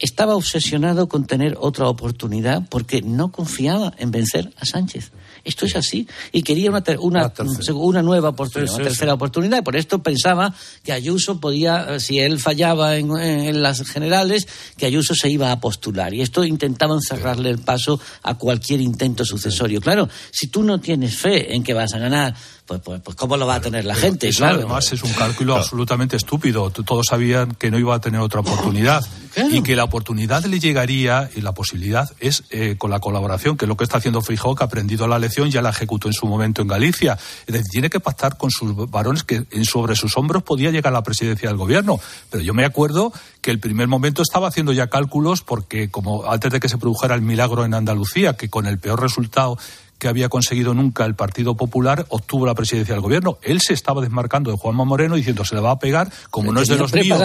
[0.00, 5.12] estaba obsesionado con tener otra oportunidad porque no confiaba en vencer a Sánchez.
[5.44, 6.06] Esto es así.
[6.32, 7.32] Y quería una, ter una,
[7.74, 9.14] una, nueva oportunidad, sí, sí, una tercera sí.
[9.14, 9.58] oportunidad.
[9.58, 14.86] Y por esto pensaba que Ayuso podía, si él fallaba en, en, las generales, que
[14.86, 16.12] Ayuso se iba a postular.
[16.14, 19.80] Y esto intentaba cerrarle el paso a cualquier intento sucesorio.
[19.80, 22.34] Claro, si tú no tienes fe en que vas a ganar,
[22.70, 24.28] pues, pues, pues, ¿cómo lo va a tener la gente?
[24.28, 24.58] Eso claro.
[24.58, 25.62] además es un cálculo claro.
[25.64, 26.70] absolutamente estúpido.
[26.70, 29.04] Todos sabían que no iba a tener otra oportunidad
[29.34, 29.52] claro.
[29.52, 33.64] y que la oportunidad le llegaría y la posibilidad es eh, con la colaboración, que
[33.64, 36.14] es lo que está haciendo Feijóo, que ha aprendido la lección, ya la ejecutó en
[36.14, 37.18] su momento en Galicia.
[37.44, 40.98] Es decir, tiene que pactar con sus varones que sobre sus hombros podía llegar a
[40.98, 41.98] la presidencia del gobierno.
[42.30, 46.52] Pero yo me acuerdo que el primer momento estaba haciendo ya cálculos porque como antes
[46.52, 49.58] de que se produjera el milagro en Andalucía, que con el peor resultado
[50.00, 53.38] que había conseguido nunca el Partido Popular, obtuvo la presidencia del gobierno.
[53.42, 56.60] Él se estaba desmarcando de Juanma Moreno diciendo se le va a pegar, como no
[56.60, 57.20] es de los míos,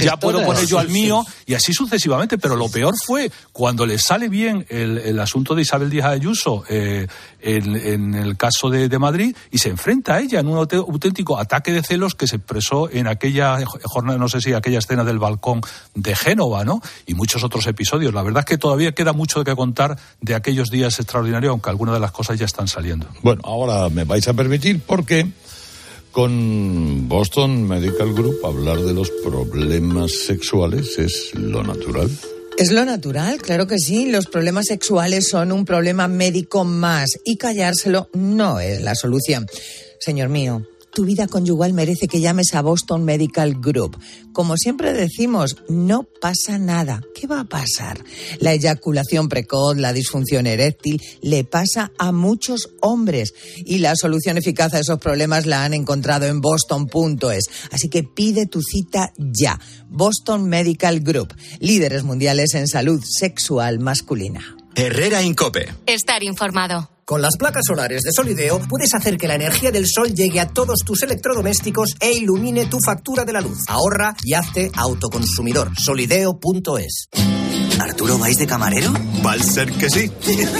[0.00, 2.38] ya puedo poner yo al mío, y así sucesivamente.
[2.38, 6.64] Pero lo peor fue cuando le sale bien el, el asunto de Isabel Díaz Ayuso
[6.68, 7.06] eh,
[7.40, 11.38] en, en, el caso de, de, Madrid y se enfrenta a ella en un auténtico
[11.38, 15.18] ataque de celos que se expresó en aquella jornada, no sé si aquella escena del
[15.18, 15.60] balcón
[15.94, 16.80] de Génova, ¿no?
[17.06, 18.14] Y muchos otros episodios.
[18.14, 21.94] La verdad es que todavía queda mucho que contar de aquellos días extraordinarios, aunque algunas
[21.94, 23.06] de las cosas ya están saliendo.
[23.22, 25.26] Bueno, ahora me vais a permitir porque
[26.12, 32.10] con Boston Medical Group hablar de los problemas sexuales es lo natural.
[32.58, 34.06] Es lo natural, claro que sí.
[34.06, 39.46] Los problemas sexuales son un problema médico más y callárselo no es la solución.
[39.98, 43.98] Señor mío, tu vida conyugal merece que llames a Boston Medical Group.
[44.32, 47.02] Como siempre decimos, no pasa nada.
[47.14, 48.02] ¿Qué va a pasar?
[48.38, 53.34] La eyaculación precoz, la disfunción eréctil, le pasa a muchos hombres.
[53.56, 57.44] Y la solución eficaz a esos problemas la han encontrado en boston.es.
[57.70, 59.60] Así que pide tu cita ya.
[59.88, 64.56] Boston Medical Group, líderes mundiales en salud sexual masculina.
[64.74, 65.68] Herrera Incope.
[65.86, 66.88] Estar informado.
[67.10, 70.46] Con las placas solares de Solideo puedes hacer que la energía del sol llegue a
[70.46, 73.58] todos tus electrodomésticos e ilumine tu factura de la luz.
[73.66, 75.72] Ahorra y hazte autoconsumidor.
[75.76, 77.08] Solideo.es.
[77.80, 78.92] ¿Arturo vais de camarero?
[79.26, 80.08] Va a ser que sí.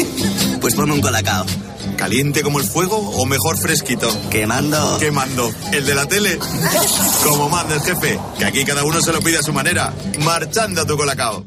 [0.61, 1.47] pues ponme un colacao.
[1.97, 4.09] ¿Caliente como el fuego o mejor fresquito?
[4.29, 4.99] Quemando.
[4.99, 5.53] Quemando.
[5.73, 6.37] ¿El de la tele?
[7.23, 9.95] Como manda el jefe, que aquí cada uno se lo pide a su manera.
[10.19, 11.47] Marchando a tu colacao.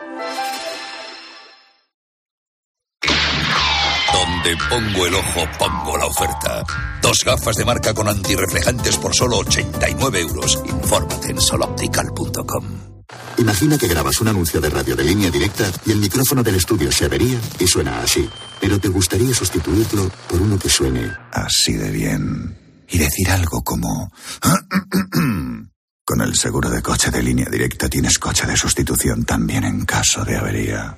[4.43, 6.63] Donde pongo el ojo, pongo la oferta.
[6.99, 10.59] Dos gafas de marca con antirreflejantes por solo 89 euros.
[10.65, 12.65] Infórmate en soloptical.com.
[13.37, 16.91] Imagina que grabas un anuncio de radio de línea directa y el micrófono del estudio
[16.91, 18.27] se avería y suena así.
[18.59, 22.57] Pero te gustaría sustituirlo por uno que suene así de bien.
[22.89, 24.11] Y decir algo como...
[26.03, 30.25] Con el seguro de coche de línea directa tienes coche de sustitución también en caso
[30.25, 30.97] de avería.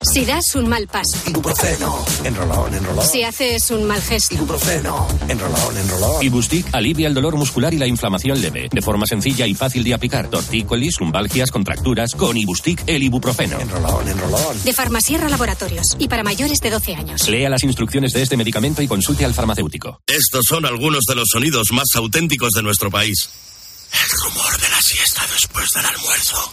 [0.00, 1.18] Si das un mal paso.
[1.26, 2.04] Ibuprofeno.
[2.22, 3.04] Enrolón, enrolón.
[3.04, 4.32] Si haces un mal gesto.
[4.36, 5.08] Ibuprofeno.
[5.28, 6.22] Enrolón, enrolón.
[6.22, 8.68] Ibustic alivia el dolor muscular y la inflamación leve.
[8.70, 10.30] De forma sencilla y fácil de aplicar.
[10.30, 12.14] Tortícolis, lumbalgias, contracturas.
[12.14, 13.58] Con Ibustic, el ibuprofeno.
[13.58, 14.62] Enrolón, enrolón.
[14.64, 15.96] De Farmasierra Laboratorios.
[15.98, 17.28] Y para mayores de 12 años.
[17.28, 20.00] Lea las instrucciones de este medicamento y consulte al farmacéutico.
[20.06, 23.28] Estos son algunos de los sonidos más auténticos de nuestro país.
[23.92, 26.52] El rumor de la siesta después del almuerzo.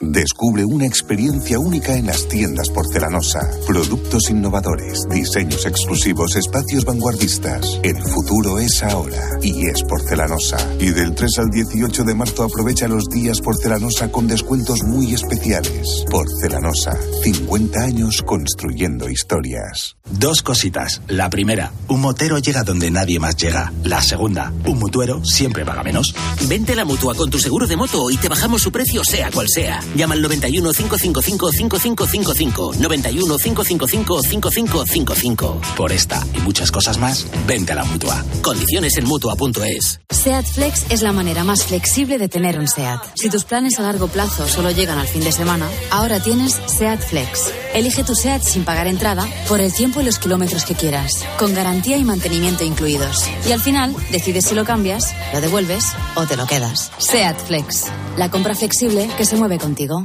[0.00, 3.40] Descubre una experiencia única en las tiendas porcelanosa.
[3.66, 7.78] Productos innovadores, diseños exclusivos, espacios vanguardistas.
[7.82, 10.58] El futuro es ahora y es porcelanosa.
[10.78, 16.04] Y del 3 al 18 de marzo aprovecha los días porcelanosa con descuentos muy especiales.
[16.10, 19.96] Porcelanosa, 50 años construyendo historias.
[20.10, 21.00] Dos cositas.
[21.08, 23.72] La primera, un motero llega donde nadie más llega.
[23.84, 26.14] La segunda, un mutuero siempre paga menos.
[26.48, 29.30] Vente a la mutua con tu seguro de moto y te bajamos su precio sea
[29.30, 29.80] cual sea.
[29.94, 32.72] Llama al 91 555 5555.
[32.78, 35.60] 91 555 5555.
[35.76, 38.24] Por esta y muchas cosas más, vente a la mutua.
[38.42, 40.00] Condiciones en mutua.es.
[40.10, 43.00] SEAT Flex es la manera más flexible de tener un SEAT.
[43.14, 47.00] Si tus planes a largo plazo solo llegan al fin de semana, ahora tienes SEAT
[47.00, 47.63] Flex.
[47.74, 51.52] Elige tu SEAT sin pagar entrada por el tiempo y los kilómetros que quieras, con
[51.54, 53.28] garantía y mantenimiento incluidos.
[53.48, 55.84] Y al final, decides si lo cambias, lo devuelves
[56.14, 56.92] o te lo quedas.
[56.98, 57.86] SEAT Flex.
[58.16, 60.02] La compra flexible que se mueve contigo.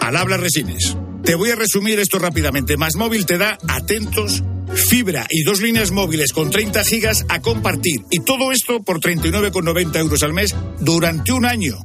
[0.00, 0.96] Al habla resines.
[1.22, 2.76] Te voy a resumir esto rápidamente.
[2.76, 4.42] Más móvil te da atentos,
[4.74, 8.00] fibra y dos líneas móviles con 30 gigas a compartir.
[8.10, 11.76] Y todo esto por 39,90 euros al mes durante un año.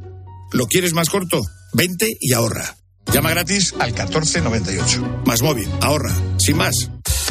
[0.52, 1.42] ¿Lo quieres más corto?
[1.74, 2.76] Vente y ahorra.
[3.12, 5.22] Llama gratis al 1498.
[5.26, 6.90] Más móvil, ahorra, sin más.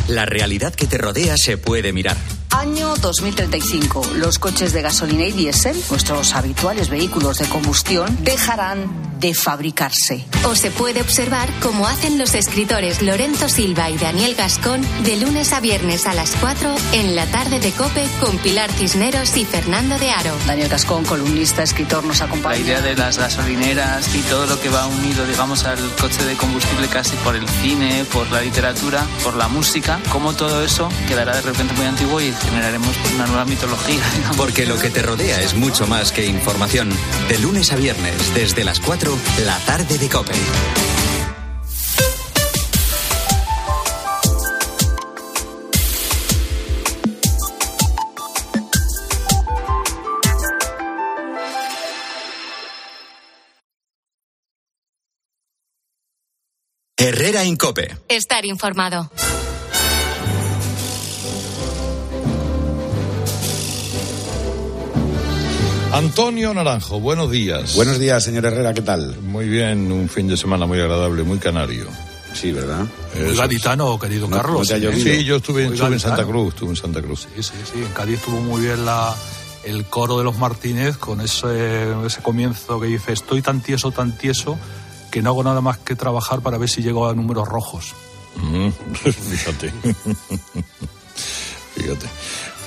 [0.08, 2.16] La realidad que te rodea se puede mirar.
[2.50, 4.12] Año 2035.
[4.16, 10.26] Los coches de gasolina y diésel, nuestros habituales vehículos de combustión, dejarán de fabricarse.
[10.44, 15.52] O se puede observar cómo hacen los escritores Lorenzo Silva y Daniel Gascón de lunes
[15.52, 19.96] a viernes a las 4 en la tarde de Cope con Pilar Cisneros y Fernando
[19.98, 20.36] de Aro.
[20.46, 22.56] Daniel Gascón, columnista, escritor, nos acompaña.
[22.56, 26.36] La idea de las gasolineras y todo lo que va unido, digamos, al coche de
[26.36, 31.34] combustible casi por el cine, por la literatura, por la música, cómo todo eso quedará
[31.34, 34.02] de repente muy antiguo y generaremos pues, una nueva mitología.
[34.16, 34.36] digamos.
[34.36, 36.90] Porque lo que te rodea es mucho más que información.
[37.28, 40.34] De lunes a viernes, desde las 4, la tarde de Cope.
[56.96, 57.96] Herrera Incope.
[58.08, 59.10] Estar informado.
[65.92, 67.74] Antonio Naranjo, buenos días.
[67.74, 69.18] Buenos días, señor Herrera, ¿qué tal?
[69.20, 71.86] Muy bien, un fin de semana muy agradable, muy canario.
[72.32, 72.86] Sí, ¿verdad?
[73.14, 74.70] Muy gaditano, querido No- Carlos.
[74.70, 74.92] no.
[74.92, 76.24] Sí, yo estuve, en Santa.
[76.24, 77.28] Cruz, estuve en Santa Cruz.
[77.36, 77.78] Sí, sí, sí.
[77.82, 79.14] En Cádiz estuvo muy bien la,
[79.64, 84.16] el coro de los Martínez con ese, ese comienzo que dice: Estoy tan tieso, tan
[84.16, 84.56] tieso,
[85.10, 87.92] que no hago nada más que trabajar para ver si llego a números rojos.
[88.36, 89.70] Mm, Fíjate.
[91.76, 92.06] Fíjate.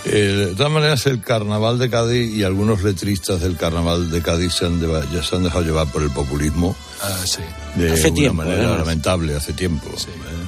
[0.08, 4.54] Eh, de todas maneras, el carnaval de Cádiz y algunos letristas del carnaval de Cádiz
[4.54, 7.40] se han, deba- ya se han dejado llevar por el populismo Ah, sí.
[7.76, 9.90] de Hace una tiempo, manera lamentable, hace tiempo.
[9.90, 9.94] ¿eh?
[9.96, 10.46] El-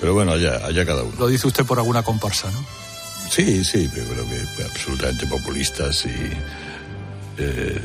[0.00, 1.12] pero bueno, allá, allá cada uno.
[1.18, 2.64] Lo dice usted por alguna comparsa, ¿no?
[3.30, 4.24] Sí, sí, pero creo
[4.56, 6.08] que absolutamente populistas y...
[6.08, 6.32] eh,
[7.38, 7.80] eh,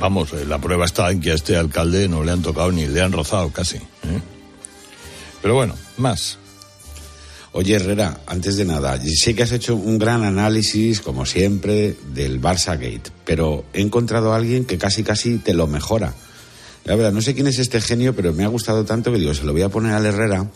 [0.00, 2.86] vamos, eh, la prueba está en que a este alcalde no le han tocado ni
[2.86, 3.76] le han rozado casi.
[3.76, 4.20] ¿eh?
[5.42, 6.38] Pero bueno, más.
[7.52, 12.40] Oye, Herrera, antes de nada, sé que has hecho un gran análisis, como siempre, del
[12.40, 16.14] Barça Gate, pero he encontrado a alguien que casi casi te lo mejora.
[16.84, 19.34] La verdad, no sé quién es este genio, pero me ha gustado tanto que digo,
[19.34, 20.48] se lo voy a poner al Herrera,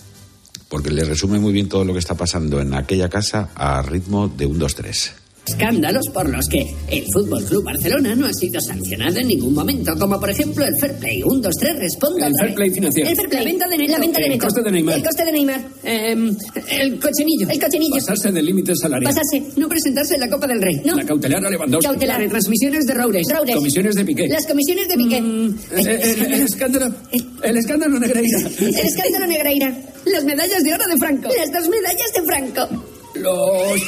[0.68, 4.28] porque le resume muy bien todo lo que está pasando en aquella casa a ritmo
[4.28, 5.24] de un 2-3.
[5.47, 9.92] Escándalos por los que el Fútbol Club Barcelona no ha sido sancionado en ningún momento,
[9.99, 11.22] como por ejemplo el Fair Play.
[11.22, 12.26] Un, dos, tres, responda.
[12.26, 13.11] El fair play financiero.
[13.11, 13.45] El Fair Play.
[13.45, 13.88] La venta de.
[13.88, 14.45] La venta de el Neto.
[14.47, 14.97] coste de Neymar.
[14.97, 15.61] El coste de Neymar.
[15.84, 17.49] el cochinillo.
[17.51, 17.95] El cochinillo.
[17.97, 19.12] Pasarse del límite salarial.
[19.12, 19.42] Pasarse.
[19.61, 20.80] No presentarse en la Copa del Rey.
[20.84, 20.97] No.
[20.97, 21.86] La cautelar a Lewandowski.
[21.88, 22.20] Cautelar.
[22.20, 23.26] Retransmisiones de Roures.
[23.30, 23.57] Roures.
[23.57, 24.28] Comisiones de Piqué.
[24.28, 25.18] Las comisiones de Piqué.
[25.18, 25.55] El,
[25.88, 26.95] el- el escándalo.
[27.42, 28.38] El escándalo Negreira.
[28.61, 29.76] El escándalo Negreira.
[30.07, 31.28] Las medallas de oro de Franco.
[31.36, 32.84] Las dos medallas de Franco.
[33.15, 33.81] Los.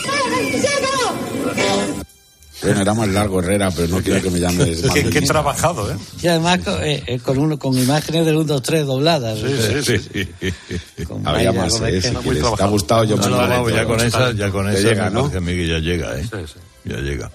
[2.62, 4.94] Bueno, era más largo, Herrera, pero no quiero que me llames más.
[4.94, 5.96] Qué, qué trabajado, ¿eh?
[6.22, 9.38] Y además con, eh, eh, con, uno, con imágenes del 1, 2, 3 dobladas.
[11.24, 12.54] Había Vaya, más, Gómez, eh, que si no.
[12.56, 15.10] ¿Te ha gustado yo No, muy no, vamos, ya con esa, ya con esa llega,
[15.10, 15.30] me ¿no?
[15.30, 16.24] que ya llega, ¿eh?
[16.84, 17.30] Ya llega.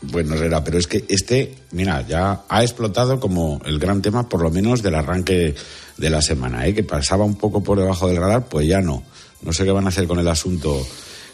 [0.00, 4.42] Bueno, Herrera, pero es que este, mira, ya ha explotado como el gran tema, por
[4.42, 5.54] lo menos del arranque
[5.96, 6.74] de la semana, ¿eh?
[6.74, 9.04] que pasaba un poco por debajo del radar, pues ya no.
[9.42, 10.84] No sé qué van a hacer con el asunto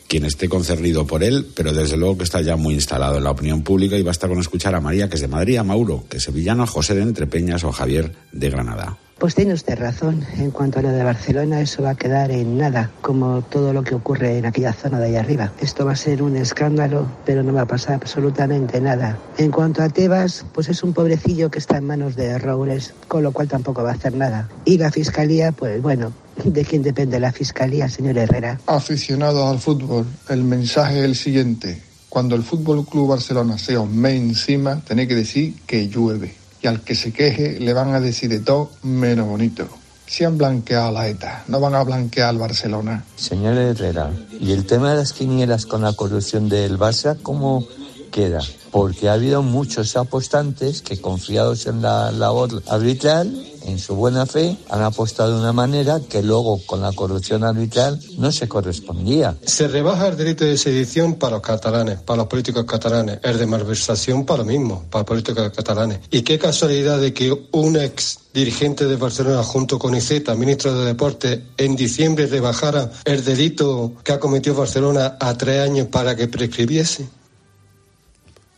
[0.08, 3.30] quien esté concernido por él, pero desde luego que está ya muy instalado en la
[3.30, 6.16] opinión pública y basta con escuchar a María, que es de Madrid, a Mauro, que
[6.16, 8.96] es sevillano, a José de Entrepeñas o a Javier de Granada.
[9.18, 10.24] Pues tiene usted razón.
[10.38, 13.82] En cuanto a lo de Barcelona, eso va a quedar en nada, como todo lo
[13.82, 15.52] que ocurre en aquella zona de ahí arriba.
[15.60, 19.18] Esto va a ser un escándalo, pero no va a pasar absolutamente nada.
[19.36, 23.24] En cuanto a Tebas, pues es un pobrecillo que está en manos de Roures, con
[23.24, 24.48] lo cual tampoco va a hacer nada.
[24.64, 26.12] Y la fiscalía, pues bueno,
[26.44, 28.60] ¿de quién depende la fiscalía, señor Herrera?
[28.66, 31.82] Aficionados al fútbol, el mensaje es el siguiente.
[32.08, 36.34] Cuando el Fútbol Club Barcelona sea un mes encima, tenéis que decir que llueve.
[36.62, 39.68] Y al que se queje le van a decir de todo menos bonito.
[40.06, 43.04] Si han blanqueado a la ETA, no van a blanquear al Barcelona.
[43.14, 44.10] Señor Herrera,
[44.40, 47.66] ¿y el tema de las quinielas con la corrupción del Barça cómo
[48.08, 48.40] queda?
[48.70, 53.32] Porque ha habido muchos apostantes que confiados en la labor arbitral,
[53.64, 58.00] en su buena fe, han apostado de una manera que luego con la corrupción arbitral
[58.18, 59.36] no se correspondía.
[59.44, 63.46] Se rebaja el derecho de sedición para los catalanes, para los políticos catalanes, el de
[63.46, 66.00] malversación para lo mismo, para los políticos catalanes.
[66.10, 70.86] Y qué casualidad de que un ex dirigente de Barcelona junto con Iceta, ministro de
[70.86, 76.28] Deportes, en diciembre rebajara el delito que ha cometido Barcelona a tres años para que
[76.28, 77.17] prescribiese.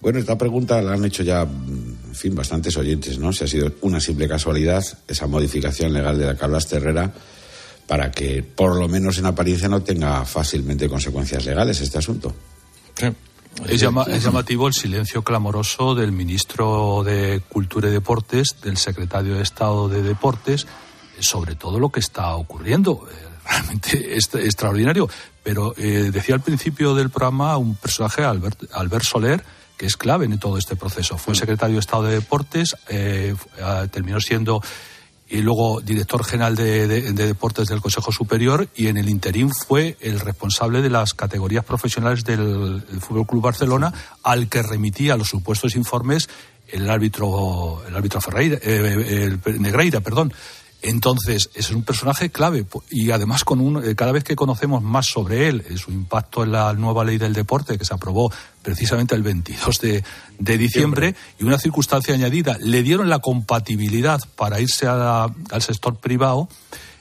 [0.00, 3.32] Bueno, esta pregunta la han hecho ya, mm, en fin, bastantes oyentes, ¿no?
[3.32, 7.12] Si ha sido una simple casualidad esa modificación legal de la que hablaste, Herrera,
[7.86, 12.34] para que por lo menos en apariencia no tenga fácilmente consecuencias legales este asunto.
[13.68, 19.34] Es, llama- es llamativo el silencio clamoroso del ministro de Cultura y Deportes, del secretario
[19.34, 20.66] de Estado de Deportes,
[21.18, 23.06] sobre todo lo que está ocurriendo.
[23.10, 25.08] Eh, Realmente es extraordinario.
[25.42, 29.42] Pero eh, decía al principio del programa un personaje, Albert, Albert Soler,
[29.80, 31.16] que es clave en todo este proceso.
[31.16, 34.62] Fue secretario de Estado de Deportes, eh, ah, terminó siendo
[35.26, 39.48] y luego director general de, de- de deportes del Consejo Superior y en el interín
[39.50, 43.90] fue el responsable de las categorías profesionales del, Fútbol Club Barcelona
[44.22, 46.28] al que remitía los supuestos informes
[46.68, 50.30] el árbitro el árbitro Ferreira eh, el Negreira perdón
[50.82, 55.06] entonces es un personaje clave y además con un eh, cada vez que conocemos más
[55.06, 59.14] sobre él eh, su impacto en la nueva ley del deporte que se aprobó precisamente
[59.14, 60.04] el 22 de,
[60.38, 65.62] de diciembre y una circunstancia añadida le dieron la compatibilidad para irse a la- al
[65.62, 66.48] sector privado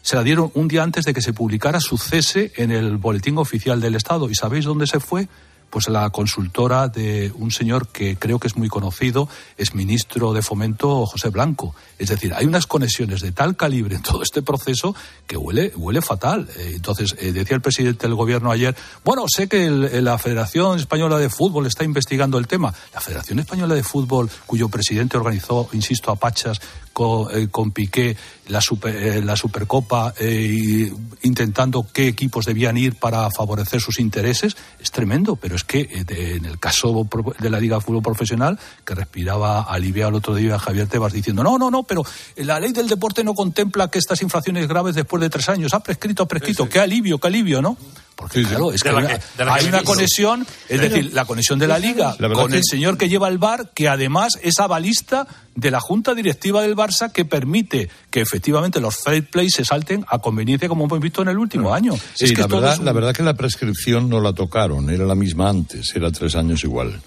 [0.01, 3.37] se la dieron un día antes de que se publicara su cese en el boletín
[3.37, 4.29] oficial del Estado.
[4.29, 5.27] ¿Y sabéis dónde se fue?
[5.69, 10.41] Pues la consultora de un señor que creo que es muy conocido, es ministro de
[10.41, 11.75] Fomento José Blanco.
[11.97, 14.95] Es decir, hay unas conexiones de tal calibre en todo este proceso
[15.27, 16.49] que huele, huele fatal.
[16.57, 20.79] Eh, Entonces, eh, decía el presidente del gobierno ayer, bueno, sé que el- la Federación
[20.79, 22.73] Española de Fútbol está investigando el tema.
[22.93, 26.59] La Federación Española de Fútbol, cuyo presidente organizó, insisto, a Pachas
[26.93, 28.17] con, eh, Piqué
[28.47, 30.91] la, super- eh, la Supercopa, eh,
[31.21, 35.35] intentando qué equipos debían ir para favorecer sus intereses, es tremendo.
[35.35, 37.07] Pero es que eh, en el caso
[37.39, 41.43] de la Liga de Fútbol Profesional, que respiraba aliviado el otro día Javier Tebas diciendo,
[41.43, 42.03] no, no, no, pero
[42.37, 45.81] la ley del deporte no contempla que estas infracciones graves después de tres años, ha
[45.81, 47.77] prescrito, ha prescrito, qué alivio, qué alivio, ¿no?
[48.31, 52.53] Porque claro, es que hay, una conexión, es decir, la conexión de la liga con
[52.53, 56.75] el señor que lleva el bar, que además es avalista de la junta directiva del
[56.75, 61.21] Barça que permite que efectivamente los fair play se salten a conveniencia como hemos visto
[61.21, 61.93] en el último año.
[62.13, 65.15] Sí, es que la, verdad, la verdad que la prescripción no la tocaron, era la
[65.15, 66.99] misma antes, era tres años igual.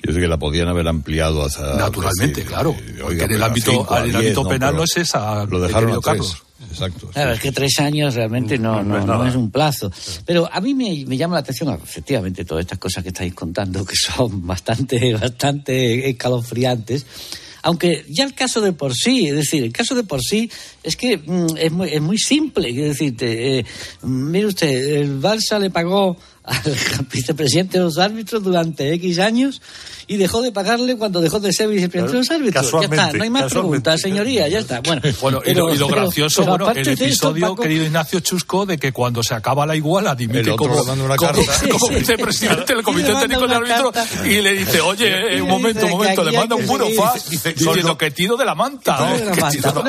[0.00, 1.76] Quiero decir que la podían haber ampliado hasta...
[1.76, 2.74] Naturalmente, claro.
[3.10, 5.44] en el ámbito, el ámbito penal no, es esa.
[5.44, 6.42] Lo dejaron a Carlos.
[6.70, 7.08] Exacto.
[7.08, 9.90] Claro, es que tres años realmente no, no, no, es un plazo.
[10.24, 13.84] Pero a mí me, me, llama la atención, efectivamente, todas estas cosas que estáis contando,
[13.84, 17.04] que son bastante, bastante escalofriantes.
[17.62, 20.50] Aunque ya el caso de por sí, es decir, el caso de por sí
[20.82, 22.70] es que mm, es, muy, es muy simple.
[22.70, 23.64] Es decir, eh,
[24.02, 26.16] mire usted, el Barça le pagó
[26.50, 29.62] al vicepresidente de los árbitros durante X años
[30.06, 32.72] y dejó de pagarle cuando dejó de ser vicepresidente de los árbitros.
[32.72, 34.80] Ya está, no hay más preguntas, señoría, ya está.
[34.80, 35.00] Bueno,
[35.46, 39.76] y, lo, gracioso, bueno, el episodio, querido Ignacio Chusco, de que cuando se acaba la
[39.76, 41.32] iguala dimite como, una como,
[41.70, 43.94] como vicepresidente del Comité Técnico de Árbitros
[44.26, 48.10] y le dice, oye, eh, un momento, un momento, le manda un burofax diciendo que
[48.10, 49.16] tiro de la manta.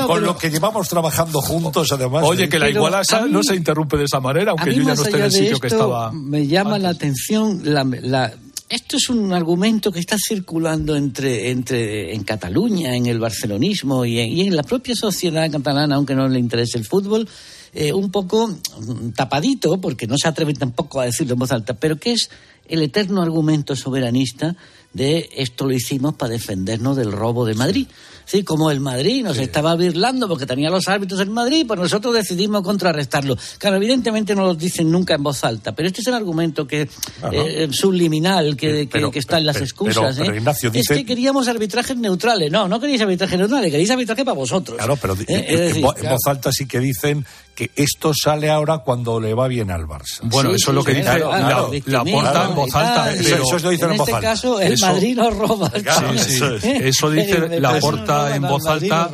[0.05, 2.23] Con lo que llevamos trabajando juntos, además.
[2.25, 5.17] Oye, que la iguala no se interrumpe de esa manera, aunque yo ya no esté
[5.17, 6.11] en el sitio que estaba.
[6.51, 8.33] Llama la atención la
[8.71, 14.17] esto es un argumento que está circulando entre, entre en Cataluña, en el barcelonismo y
[14.19, 17.27] en, la propia sociedad catalana, aunque no le interese el fútbol,
[17.73, 21.73] eh, un poco mm, tapadito, porque no se atreve tampoco a decirlo en voz alta,
[21.73, 22.29] pero que es
[22.65, 24.55] el eterno argumento soberanista
[24.93, 27.87] de esto lo hicimos para defendernos del robo de Madrid.
[28.25, 32.13] Sí, como el Madrid nos estaba birlando porque tenía los árbitros en Madrid, pues nosotros
[32.13, 33.37] decidimos contrarrestarlo.
[33.57, 36.87] Claro, evidentemente no lo dicen nunca en voz alta, pero este es el argumento que
[37.31, 40.19] eh, subliminal que, que, está en las excusas.
[40.19, 40.41] ¿eh?
[40.73, 42.51] Es que queríamos arbitrajes neutrales.
[42.51, 44.77] No, no queríais arbitrajes neutrales, queríais arbitraje para vosotros.
[44.77, 45.73] Claro, pero ¿Eh?
[45.75, 45.95] en, voz
[46.25, 50.21] alta sí que dicen que esto sale ahora cuando le va bien al Barça.
[50.23, 53.13] Bueno, eso es lo que dice la, la, porta en voz alta.
[53.13, 55.71] eso, lo dice en, este caso, el Madrid nos roba.
[56.63, 59.09] eso dice la porta en voz alta,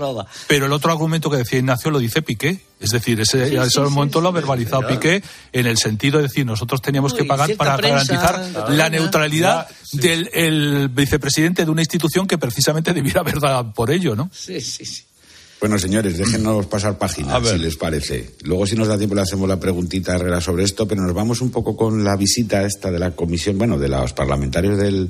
[0.48, 2.60] pero el otro argumento que decía Ignacio lo dice Piqué.
[2.80, 6.82] Es decir, ese, ese momento lo ha verbalizado Piqué en el sentido de decir, nosotros
[6.82, 13.22] teníamos que pagar para garantizar la neutralidad del vicepresidente de una institución que precisamente debiera
[13.22, 14.30] haber dado por ello, ¿no?
[14.34, 15.04] Sí, sí, sí.
[15.60, 18.36] Bueno, señores, déjenos pasar páginas, si les parece.
[18.44, 21.42] Luego, si nos da tiempo, le hacemos la preguntita Herrera sobre esto, pero nos vamos
[21.42, 25.10] un poco con la visita esta de la comisión, bueno, de los parlamentarios del,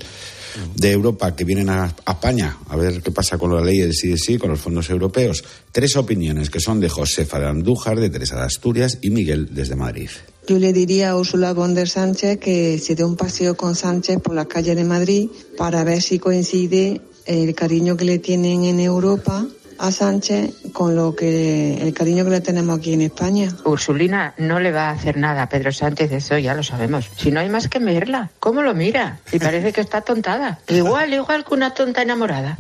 [0.76, 4.18] de Europa que vienen a, España a ver qué pasa con la ley del sí,
[4.18, 5.44] sí, con los fondos europeos.
[5.72, 9.76] Tres opiniones que son de Josefa de Andújar, de Teresa de Asturias y Miguel desde
[9.76, 10.10] Madrid.
[10.48, 14.22] Yo le diría a Ursula von der Sánchez que se dé un paseo con Sánchez
[14.22, 18.80] por las calles de Madrid para ver si coincide el cariño que le tienen en
[18.80, 19.46] Europa
[19.80, 23.50] a Sánchez con lo que el cariño que le tenemos aquí en España.
[23.66, 27.10] Ursulina no le va a hacer nada a Pedro Sánchez, eso ya lo sabemos.
[27.18, 29.20] Si no hay más que verla, ¿cómo lo mira?
[29.32, 30.60] Y parece que está tontada.
[30.68, 32.58] Igual, igual que una tonta enamorada.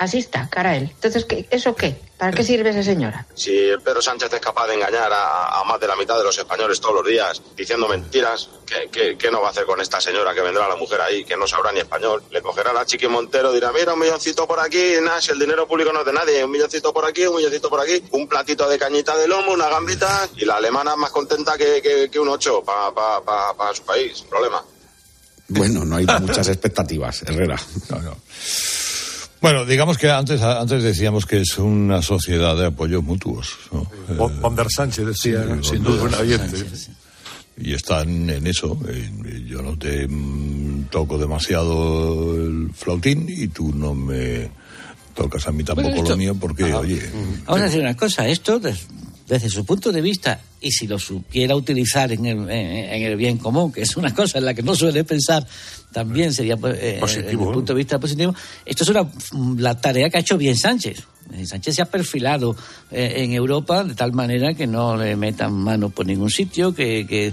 [0.00, 0.88] Así está, cara él.
[0.94, 1.94] Entonces, ¿qué, ¿eso qué?
[2.16, 3.26] ¿Para qué sirve esa señora?
[3.34, 6.38] Si el Pedro Sánchez es capaz de engañar a, más de la mitad de los
[6.38, 10.32] españoles todos los días diciendo mentiras, ¿qué, qué, no va a hacer con esta señora
[10.32, 12.22] que vendrá la mujer ahí, que no sabrá ni español?
[12.30, 15.38] Le cogerá a la Chiqui Montero, dirá, mira, un milloncito por aquí, nada, si el
[15.38, 18.26] dinero público no es de nadie, un milloncito por aquí, un milloncito por aquí, un
[18.26, 22.28] platito de cañita de lomo, una gambita, y la alemana más contenta que, que, un
[22.30, 24.64] ocho para pa, su país, problema.
[25.48, 27.60] Bueno, no hay muchas expectativas, Herrera.
[27.90, 28.16] No, no.
[29.40, 33.56] Bueno, digamos que antes, antes decíamos que es una sociedad de apoyos mutuos.
[33.72, 33.90] ¿no?
[34.68, 36.58] Sánchez decía, sin duda, un oyente.
[37.56, 38.78] Y están en eso.
[39.46, 44.50] Yo no te mm, toco demasiado el flautín y tú no me
[45.14, 47.10] tocas a mí tampoco lo mío porque, oye...
[47.46, 48.60] Vamos a decir una cosa, esto
[49.30, 53.38] desde su punto de vista, y si lo supiera utilizar en el, en el bien
[53.38, 55.46] común, que es una cosa en la que no suele pensar
[55.92, 58.34] también sería pues, eh, desde el punto de vista positivo.
[58.66, 59.08] Esto es una,
[59.56, 61.04] la tarea que ha hecho bien Sánchez.
[61.32, 62.56] Eh, Sánchez se ha perfilado
[62.90, 67.06] eh, en Europa de tal manera que no le metan mano por ningún sitio, que,
[67.06, 67.32] que,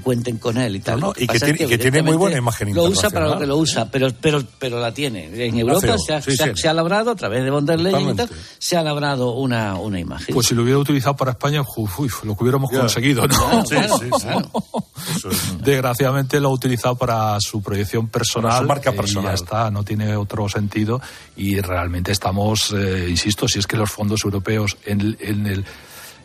[0.00, 1.00] cuenten con él y tal.
[1.16, 3.90] y que, tiene, que tiene, muy buena imagen Lo usa para lo que lo usa,
[3.90, 5.46] pero, pero, pero la tiene.
[5.46, 8.28] En Europa se, ha, se, ha, labrado, a través de von der Leyen y tal,
[8.58, 10.34] se ha labrado una, una imagen.
[10.34, 13.64] Pues si lo hubiera utilizado para España, lo que hubiéramos conseguido, ¿no?
[15.62, 18.62] Desgraciadamente lo ha utilizado para su proyección personal.
[18.62, 19.24] Su marca personal.
[19.24, 21.00] Y ya está, no tiene otro sentido
[21.36, 25.64] y realmente estamos, eh, insisto, si es que los fondos europeos en, el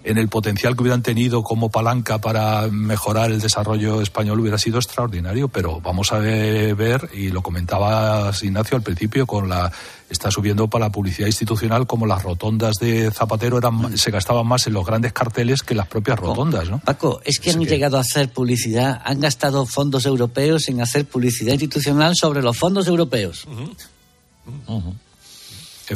[0.03, 4.79] en el potencial que hubieran tenido como palanca para mejorar el desarrollo español hubiera sido
[4.79, 9.71] extraordinario, pero vamos a ver, y lo comentaba Ignacio al principio, con la
[10.09, 14.67] está subiendo para la publicidad institucional como las rotondas de Zapatero eran se gastaban más
[14.67, 16.79] en los grandes carteles que las propias rotondas, ¿no?
[16.79, 21.53] Paco, es que han llegado a hacer publicidad, han gastado fondos europeos en hacer publicidad
[21.53, 23.47] institucional sobre los fondos europeos.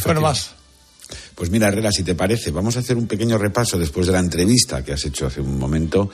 [0.06, 0.55] Bueno, más.
[1.36, 4.20] Pues mira, Herrera, si te parece, vamos a hacer un pequeño repaso después de la
[4.20, 6.10] entrevista que has hecho hace un momento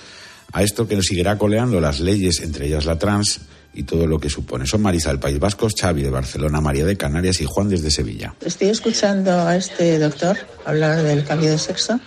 [0.51, 3.41] a esto que nos seguirá coleando las leyes, entre ellas la trans
[3.73, 4.65] y todo lo que supone.
[4.65, 8.33] Son Marisa del País Vasco, Xavi de Barcelona, María de Canarias y Juan desde Sevilla.
[8.41, 11.99] Estoy escuchando a este doctor hablar del cambio de sexo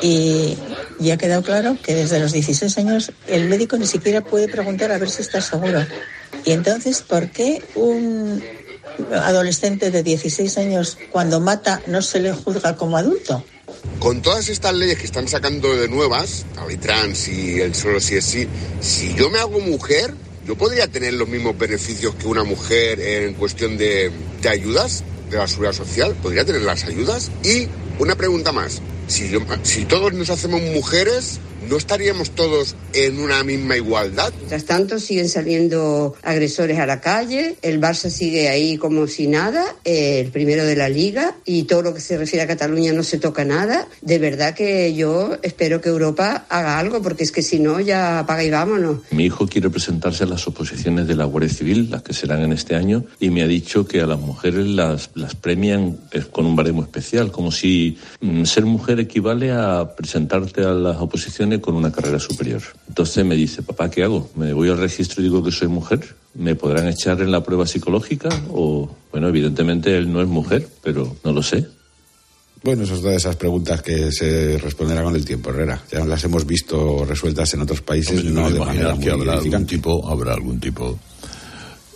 [0.00, 0.56] y
[1.00, 4.92] ya ha quedado claro que desde los 16 años el médico ni siquiera puede preguntar
[4.92, 5.80] a ver si está seguro.
[6.44, 8.40] Y entonces, ¿por qué un
[9.12, 13.44] adolescente de 16 años cuando mata no se le juzga como adulto?
[13.98, 18.00] Con todas estas leyes que están sacando de nuevas, la ley trans y el solo
[18.00, 18.48] si es sí,
[18.80, 20.14] si yo me hago mujer,
[20.46, 24.10] yo podría tener los mismos beneficios que una mujer en cuestión de,
[24.40, 27.30] de ayudas de la seguridad social, podría tener las ayudas.
[27.44, 27.68] Y
[27.98, 33.44] una pregunta más, si, yo, si todos nos hacemos mujeres, ¿no estaríamos todos en una
[33.44, 34.32] misma igualdad?
[34.36, 39.64] Mientras tanto, siguen saliendo agresores a la calle, el Barça sigue ahí como si nada,
[39.84, 43.02] eh, el primero de la liga, y todo lo que se refiere a Cataluña no
[43.02, 43.86] se toca nada.
[44.00, 48.20] De verdad que yo espero que Europa haga algo, porque es que si no, ya
[48.20, 49.00] apaga y vámonos.
[49.10, 52.52] Mi hijo quiere presentarse a las oposiciones de la Guardia Civil, las que serán en
[52.52, 56.46] este año, y me ha dicho que a las mujeres las, las premian eh, con
[56.46, 61.74] un baremo especial, como si mm, ser mujer equivale a presentarte a las oposiciones con
[61.74, 62.62] una carrera superior.
[62.88, 64.30] Entonces me dice, papá, ¿qué hago?
[64.36, 66.14] ¿Me voy al registro y digo que soy mujer?
[66.34, 68.28] ¿Me podrán echar en la prueba psicológica?
[68.50, 71.66] O, bueno, evidentemente él no es mujer, pero no lo sé.
[72.62, 75.82] Bueno, son todas esas preguntas que se responderán con el tiempo, Herrera.
[75.92, 79.34] Ya las hemos visto resueltas en otros países, Hombre, no no de manera que habrá
[79.34, 80.98] algún tipo, habrá algún tipo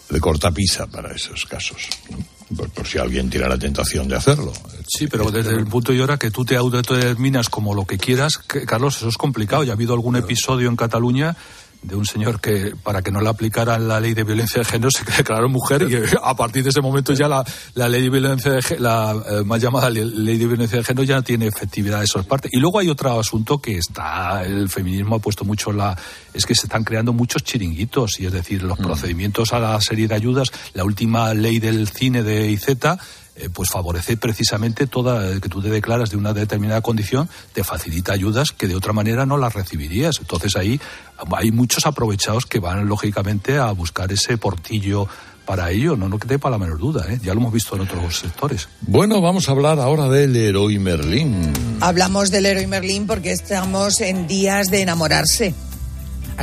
[0.09, 1.89] de cortapisa para esos casos.
[2.11, 2.19] ¿no?
[2.57, 4.53] Por, por si alguien tiene la tentación de hacerlo.
[4.87, 8.39] Sí, pero desde el punto de ahora que tú te autodeterminas como lo que quieras,
[8.39, 9.65] que, Carlos, eso es complicado.
[9.65, 11.37] Ya ha habido algún episodio en Cataluña
[11.83, 14.91] de un señor que, para que no le aplicaran la ley de violencia de género,
[14.91, 18.53] se declaró mujer y a partir de ese momento ya la, la ley de violencia,
[18.53, 21.99] de, la eh, más llamada le- ley de violencia de género ya no tiene efectividad
[21.99, 22.51] de esas partes.
[22.55, 25.97] Y luego hay otro asunto que está, el feminismo ha puesto mucho la,
[26.33, 30.07] es que se están creando muchos chiringuitos y es decir, los procedimientos a la serie
[30.07, 32.69] de ayudas, la última ley del cine de IZ,
[33.43, 37.65] eh, pues favorece precisamente toda eh, que tú te declaras de una determinada condición, te
[37.65, 40.19] facilita ayudas que de otra manera no las recibirías.
[40.21, 40.81] Entonces ahí
[41.37, 45.09] hay muchos aprovechados que van lógicamente a buscar ese portillo
[45.45, 47.19] para ello, no, no quepa la menor duda, ¿eh?
[47.21, 48.69] ya lo hemos visto en otros sectores.
[48.83, 51.53] Bueno, vamos a hablar ahora del Heroi Merlín.
[51.81, 55.53] Hablamos del Leroy Merlin porque estamos en días de enamorarse.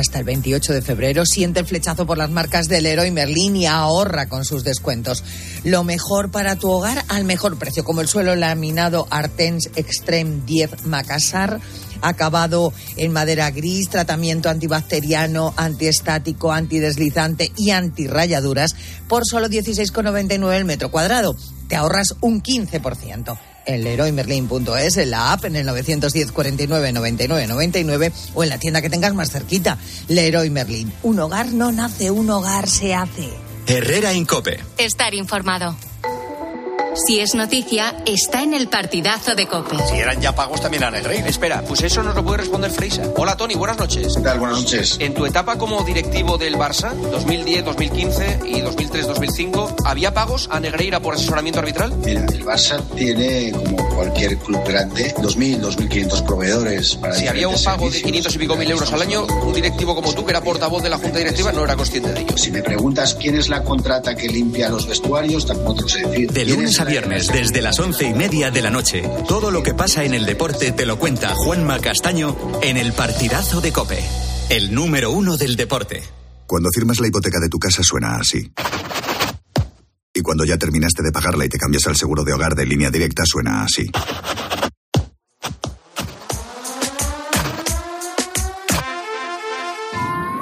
[0.00, 3.66] Hasta el 28 de febrero siente el flechazo por las marcas del Leroy Merlin y
[3.66, 5.22] ahorra con sus descuentos.
[5.62, 10.86] Lo mejor para tu hogar al mejor precio, como el suelo laminado Artens Extreme 10
[10.86, 11.60] Macassar,
[12.00, 18.74] acabado en madera gris, tratamiento antibacteriano, antiestático, antideslizante y antirrayaduras
[19.06, 21.36] por solo 16,99 el metro cuadrado.
[21.68, 28.12] Te ahorras un 15% en leroymerlin.es, en la app, en el 910 49 99 99
[28.34, 29.78] o en la tienda que tengas más cerquita.
[30.08, 30.92] Leroy Merlin.
[31.02, 33.28] Un hogar no nace, un hogar se hace.
[33.66, 34.60] Herrera Incope.
[34.78, 35.76] Estar informado.
[37.06, 39.76] Si es noticia, está en el partidazo de Cope.
[39.88, 41.28] Si eran ya pagos también a Negreira.
[41.28, 43.04] Espera, pues eso nos lo puede responder Freisa.
[43.16, 44.14] Hola Tony, buenas noches.
[44.16, 44.38] ¿Qué tal?
[44.38, 44.96] Buenas noches.
[45.00, 50.60] En tu etapa como directivo del Barça, 2010, 2015 y 2003, 2005, ¿había pagos a
[50.60, 51.92] Negreira por asesoramiento arbitral?
[52.04, 57.62] Mira, el Barça tiene, como cualquier club grande, 2.000, 2.500 proveedores para Si había un
[57.62, 58.32] pago de servicios.
[58.32, 60.88] 500 y pico mil euros al año, un directivo como tú, que era portavoz de
[60.88, 62.38] la Junta Directiva, no era consciente de ello.
[62.38, 66.06] Si me preguntas quién es la contrata que limpia los vestuarios, tampoco te lo sé
[66.06, 66.32] decir.
[66.32, 69.50] De ¿Quién lunes es a viernes, desde las once y media de la noche, todo
[69.50, 73.70] lo que pasa en el deporte te lo cuenta Juanma Castaño en el partidazo de
[73.70, 74.02] Cope,
[74.48, 76.02] el número uno del deporte.
[76.46, 78.50] Cuando firmas la hipoteca de tu casa suena así.
[80.20, 82.90] Y cuando ya terminaste de pagarla y te cambias al seguro de hogar de línea
[82.90, 83.90] directa suena así.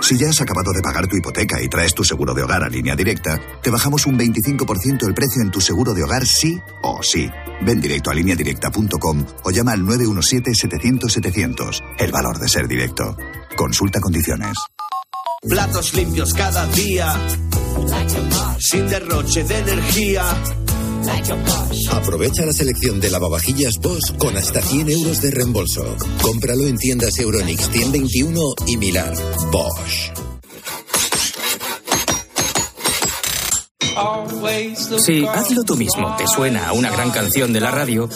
[0.00, 2.68] Si ya has acabado de pagar tu hipoteca y traes tu seguro de hogar a
[2.68, 7.00] línea directa, te bajamos un 25% el precio en tu seguro de hogar sí o
[7.00, 7.30] sí.
[7.64, 11.82] Ven directo a lineadirecta.com o llama al 917-700-700.
[12.00, 13.16] El valor de ser directo.
[13.56, 14.58] Consulta condiciones.
[15.40, 17.14] Platos limpios cada día,
[18.58, 20.24] sin derroche de energía.
[21.92, 25.96] Aprovecha la selección de lavavajillas Bosch con hasta 100 euros de reembolso.
[26.20, 29.14] Cómpralo en tiendas Euronix 121 y Milar.
[29.50, 30.12] Bosch.
[34.98, 38.08] Si hazlo tú mismo te suena a una gran canción de la radio,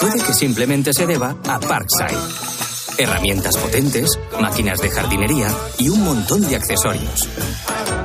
[0.00, 2.18] puede que simplemente se deba a Parkside.
[2.98, 5.48] Herramientas potentes, máquinas de jardinería
[5.78, 7.28] y un montón de accesorios.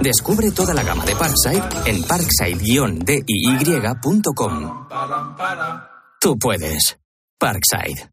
[0.02, 4.88] Descubre toda la gama de Parkside en parkside-diy.com.
[6.20, 6.98] Tú puedes.
[7.38, 8.13] Parkside.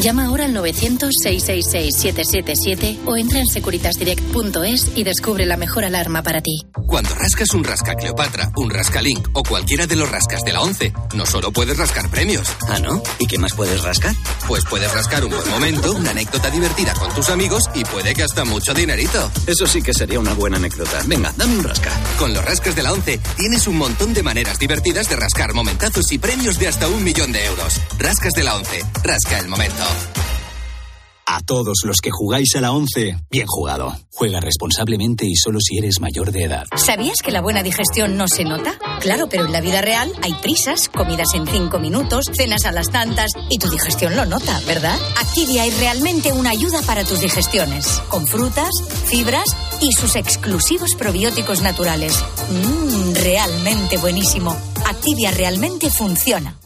[0.00, 6.66] Llama ahora al 900-666-777 o entra en securitasdirect.es y descubre la mejor alarma para ti.
[6.86, 10.60] Cuando rascas un rasca Cleopatra, un rasca Link o cualquiera de los rascas de la
[10.60, 12.46] 11, no solo puedes rascar premios.
[12.68, 13.02] Ah, ¿no?
[13.18, 14.14] ¿Y qué más puedes rascar?
[14.46, 18.22] Pues puedes rascar un buen momento, una anécdota divertida con tus amigos y puede que
[18.22, 19.32] hasta mucho dinerito.
[19.46, 21.02] Eso sí que sería una buena anécdota.
[21.06, 21.90] Venga, dame un rasca.
[22.18, 26.12] Con los rascas de la 11 tienes un montón de maneras divertidas de rascar momentazos
[26.12, 27.80] y premios de hasta un millón de euros.
[27.98, 28.84] Rascas de la 11.
[29.02, 29.85] Rasca el momento.
[31.28, 33.94] A todos los que jugáis a la 11, bien jugado.
[34.12, 36.66] Juega responsablemente y solo si eres mayor de edad.
[36.76, 38.78] ¿Sabías que la buena digestión no se nota?
[39.00, 42.90] Claro, pero en la vida real hay prisas, comidas en 5 minutos, cenas a las
[42.90, 44.96] tantas y tu digestión lo nota, ¿verdad?
[45.20, 48.70] Activia es realmente una ayuda para tus digestiones, con frutas,
[49.06, 49.48] fibras
[49.80, 52.14] y sus exclusivos probióticos naturales.
[52.50, 54.56] Mmm, realmente buenísimo.
[54.86, 56.56] Activia realmente funciona.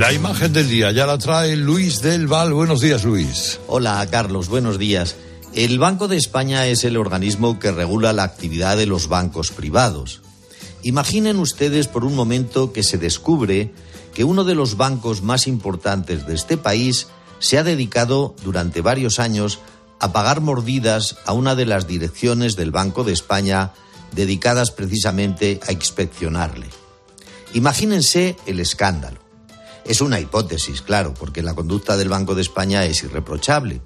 [0.00, 2.54] La imagen del día ya la trae Luis del Val.
[2.54, 3.60] Buenos días, Luis.
[3.66, 4.48] Hola, Carlos.
[4.48, 5.16] Buenos días.
[5.54, 10.22] El Banco de España es el organismo que regula la actividad de los bancos privados.
[10.82, 13.74] Imaginen ustedes por un momento que se descubre
[14.14, 19.18] que uno de los bancos más importantes de este país se ha dedicado durante varios
[19.18, 19.58] años
[19.98, 23.72] a pagar mordidas a una de las direcciones del Banco de España
[24.12, 26.68] dedicadas precisamente a inspeccionarle.
[27.52, 29.29] Imagínense el escándalo.
[29.84, 33.80] Es una hipótesis, claro, porque la conducta del Banco de España es irreprochable.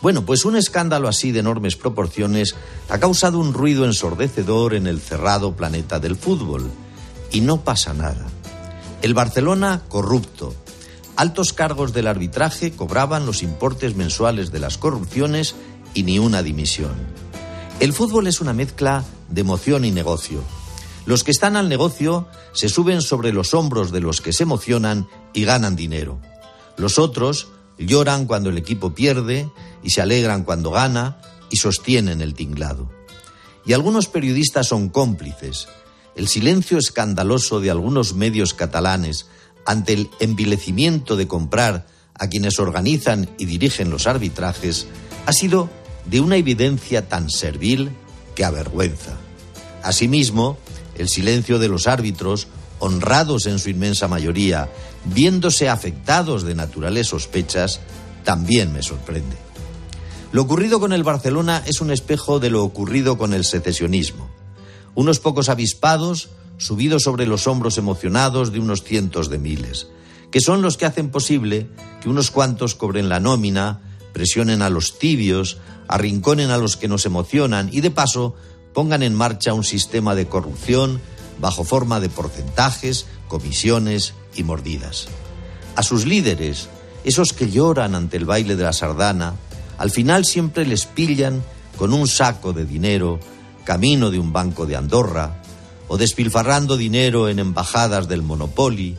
[0.00, 2.56] Bueno, pues un escándalo así de enormes proporciones
[2.88, 6.70] ha causado un ruido ensordecedor en el cerrado planeta del fútbol.
[7.30, 8.26] Y no pasa nada.
[9.00, 10.54] El Barcelona corrupto.
[11.16, 15.54] Altos cargos del arbitraje cobraban los importes mensuales de las corrupciones
[15.94, 16.94] y ni una dimisión.
[17.80, 20.42] El fútbol es una mezcla de emoción y negocio.
[21.04, 25.08] Los que están al negocio se suben sobre los hombros de los que se emocionan
[25.32, 26.20] y ganan dinero.
[26.76, 27.48] Los otros
[27.78, 29.50] lloran cuando el equipo pierde
[29.82, 31.18] y se alegran cuando gana
[31.50, 32.90] y sostienen el tinglado.
[33.66, 35.68] Y algunos periodistas son cómplices.
[36.14, 39.26] El silencio escandaloso de algunos medios catalanes
[39.66, 44.86] ante el envilecimiento de comprar a quienes organizan y dirigen los arbitrajes
[45.26, 45.70] ha sido
[46.04, 47.90] de una evidencia tan servil
[48.34, 49.16] que avergüenza.
[49.82, 50.58] Asimismo,
[50.96, 54.68] el silencio de los árbitros, honrados en su inmensa mayoría,
[55.04, 57.80] viéndose afectados de naturales sospechas,
[58.24, 59.36] también me sorprende.
[60.32, 64.30] Lo ocurrido con el Barcelona es un espejo de lo ocurrido con el secesionismo.
[64.94, 69.88] Unos pocos avispados, subidos sobre los hombros emocionados de unos cientos de miles,
[70.30, 71.68] que son los que hacen posible
[72.00, 73.80] que unos cuantos cobren la nómina,
[74.12, 78.34] presionen a los tibios, arrinconen a los que nos emocionan y de paso
[78.72, 81.00] pongan en marcha un sistema de corrupción
[81.38, 85.08] bajo forma de porcentajes, comisiones y mordidas.
[85.76, 86.68] A sus líderes,
[87.04, 89.34] esos que lloran ante el baile de la sardana,
[89.78, 91.42] al final siempre les pillan
[91.76, 93.18] con un saco de dinero,
[93.64, 95.42] camino de un banco de Andorra,
[95.88, 98.96] o despilfarrando dinero en embajadas del Monopoly,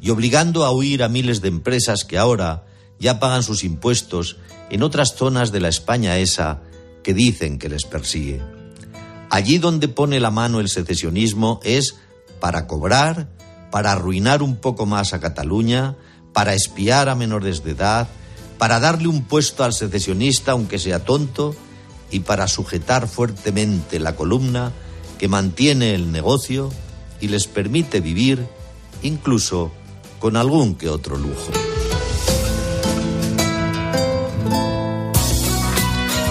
[0.00, 2.64] y obligando a huir a miles de empresas que ahora
[2.98, 4.36] ya pagan sus impuestos
[4.70, 6.60] en otras zonas de la España esa
[7.02, 8.55] que dicen que les persigue.
[9.30, 11.96] Allí donde pone la mano el secesionismo es
[12.40, 13.28] para cobrar,
[13.70, 15.96] para arruinar un poco más a Cataluña,
[16.32, 18.08] para espiar a menores de edad,
[18.58, 21.54] para darle un puesto al secesionista aunque sea tonto
[22.10, 24.72] y para sujetar fuertemente la columna
[25.18, 26.70] que mantiene el negocio
[27.20, 28.46] y les permite vivir
[29.02, 29.72] incluso
[30.18, 31.52] con algún que otro lujo.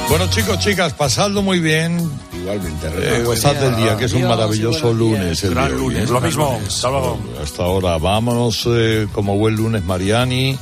[0.10, 2.00] Bueno, chicos, chicas, pasadlo muy bien.
[2.46, 5.44] Igualmente, eh, gozad del día, que es un maravilloso lunes.
[5.44, 6.62] El Gran hoy, lunes, lo mismo.
[6.68, 7.20] Hasta luego.
[7.42, 10.56] Hasta ahora, vámonos eh, como buen lunes, Mariani,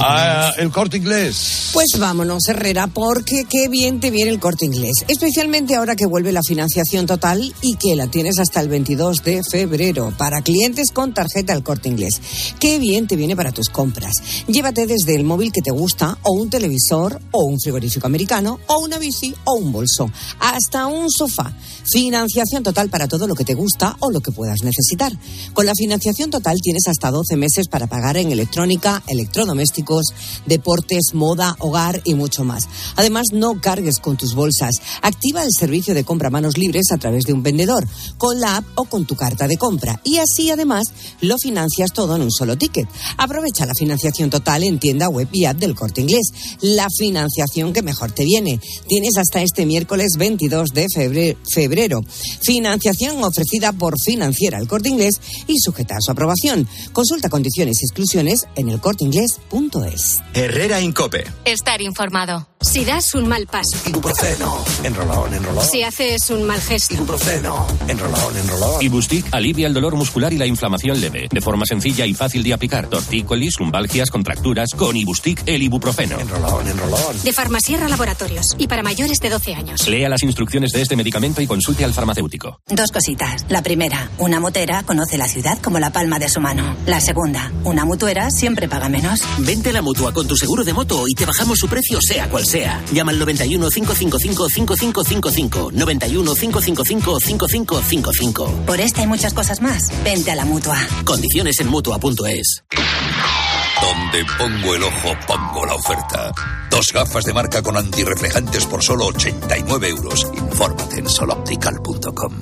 [0.00, 1.70] Ah, el corte inglés.
[1.72, 4.92] Pues vámonos, Herrera, porque qué bien te viene el corte inglés.
[5.08, 9.42] Especialmente ahora que vuelve la financiación total y que la tienes hasta el 22 de
[9.48, 12.20] febrero para clientes con tarjeta el corte inglés.
[12.58, 14.14] Qué bien te viene para tus compras.
[14.46, 18.78] Llévate desde el móvil que te gusta, o un televisor, o un frigorífico americano, o
[18.78, 21.52] una bici, o un bolso, hasta un sofá.
[21.90, 25.12] Financiación total para todo lo que te gusta o lo que puedas necesitar.
[25.54, 29.87] Con la financiación total tienes hasta 12 meses para pagar en electrónica, electrodomésticos,
[30.46, 32.68] deportes, moda, hogar y mucho más.
[32.96, 34.76] Además, no cargues con tus bolsas.
[35.02, 37.86] Activa el servicio de compra manos libres a través de un vendedor,
[38.16, 40.00] con la app o con tu carta de compra.
[40.04, 40.84] Y así, además,
[41.20, 42.88] lo financias todo en un solo ticket.
[43.16, 46.28] Aprovecha la financiación total en tienda web y app del corte inglés.
[46.60, 48.60] La financiación que mejor te viene.
[48.86, 50.86] Tienes hasta este miércoles 22 de
[51.52, 51.88] febrero
[52.42, 56.68] Financiación ofrecida por Financiera El Corte Inglés y sujeta a su aprobación.
[56.92, 58.68] Consulta condiciones y exclusiones en
[59.68, 60.22] elcorteinglés.es.
[60.34, 61.24] Herrera Incope.
[61.44, 62.48] Estar informado.
[62.60, 63.78] Si das un mal paso.
[63.86, 64.64] Ibuprofeno.
[64.82, 65.64] Enrolón, enrolón.
[65.64, 66.94] Si haces un mal gesto.
[66.94, 67.66] Ibuprofeno.
[67.86, 68.82] Enrolón, enrolón.
[68.82, 71.28] Ibustic alivia el dolor muscular y la inflamación leve.
[71.30, 72.88] De forma sencilla y fácil de aplicar.
[72.88, 74.70] Tortícolis, lumbalgias, contracturas.
[74.76, 76.18] Con Ibustic, el ibuprofeno.
[76.18, 77.22] Enrolón, enrolón.
[77.22, 78.56] De Farmasierra Laboratorios.
[78.58, 79.88] Y para mayores de 12 años.
[79.88, 82.60] Lea las instrucciones de este medicamento y consulte al farmacéutico.
[82.66, 83.46] Dos cositas.
[83.48, 86.76] La primera, una motera conoce la ciudad como la palma de su mano.
[86.86, 89.20] La segunda, una mutuera siempre paga menos.
[89.58, 92.30] Vente a la mutua con tu seguro de moto y te bajamos su precio sea
[92.30, 92.80] cual sea.
[92.92, 95.70] Llama al 91 555 5555.
[95.72, 98.64] 91 555 5555.
[98.64, 100.78] Por esta y muchas cosas más, vente a la mutua.
[101.04, 102.62] Condiciones en mutua.es.
[103.82, 106.32] Donde pongo el ojo, pongo la oferta.
[106.70, 110.24] Dos gafas de marca con antirreflejantes por solo 89 euros.
[110.36, 112.32] Infórmate en soloptical.com.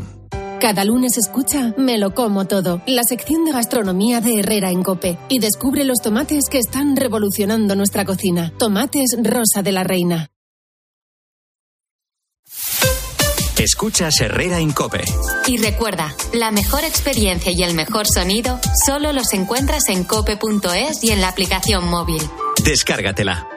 [0.61, 5.18] Cada lunes escucha Me lo como todo, la sección de gastronomía de Herrera en Cope,
[5.28, 8.52] y descubre los tomates que están revolucionando nuestra cocina.
[8.59, 10.30] Tomates Rosa de la Reina.
[13.59, 15.04] Escuchas Herrera en Cope.
[15.46, 21.11] Y recuerda, la mejor experiencia y el mejor sonido solo los encuentras en cope.es y
[21.11, 22.22] en la aplicación móvil.
[22.64, 23.55] Descárgatela.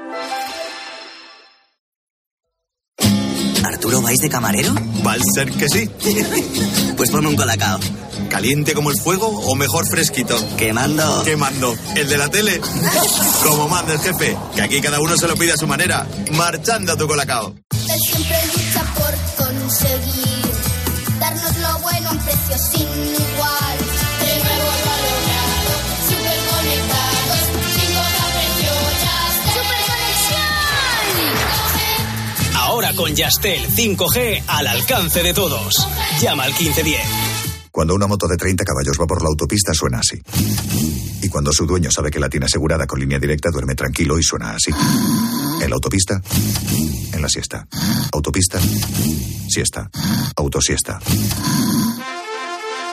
[3.69, 4.73] ¿Arturo vais de camarero?
[5.05, 5.87] Va a ser que sí.
[6.97, 7.79] pues ponme un colacao.
[8.27, 10.35] ¿Caliente como el fuego o mejor fresquito?
[10.57, 11.21] Quemando.
[11.23, 11.75] Quemando.
[11.95, 12.59] ¿El de la tele?
[13.43, 16.07] como manda el jefe, que aquí cada uno se lo pide a su manera.
[16.31, 17.53] Marchando a tu colacao.
[17.71, 20.45] Él siempre lucha por conseguir
[21.19, 23.28] darnos lo bueno a un precio sin
[32.95, 35.87] Con Yastel 5G al alcance de todos.
[36.21, 37.01] Llama al 1510.
[37.71, 40.19] Cuando una moto de 30 caballos va por la autopista suena así.
[41.21, 44.23] Y cuando su dueño sabe que la tiene asegurada con línea directa duerme tranquilo y
[44.23, 44.71] suena así.
[45.61, 46.21] En la autopista,
[47.13, 47.67] en la siesta.
[48.11, 48.59] Autopista,
[49.47, 49.89] siesta.
[50.35, 50.99] Autosiesta.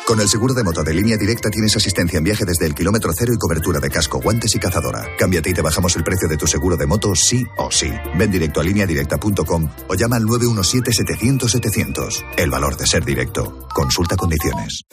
[0.07, 3.13] Con el seguro de moto de línea directa tienes asistencia en viaje desde el kilómetro
[3.13, 5.05] cero y cobertura de casco, guantes y cazadora.
[5.19, 7.91] Cámbiate y te bajamos el precio de tu seguro de moto sí o sí.
[8.17, 12.25] Ven directo a lineadirecta.com o llama al 917-700-700.
[12.37, 13.67] El valor de ser directo.
[13.75, 14.85] Consulta condiciones.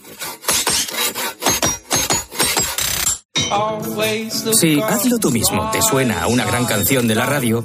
[4.60, 7.64] Si Hazlo tú mismo te suena a una gran canción de la radio,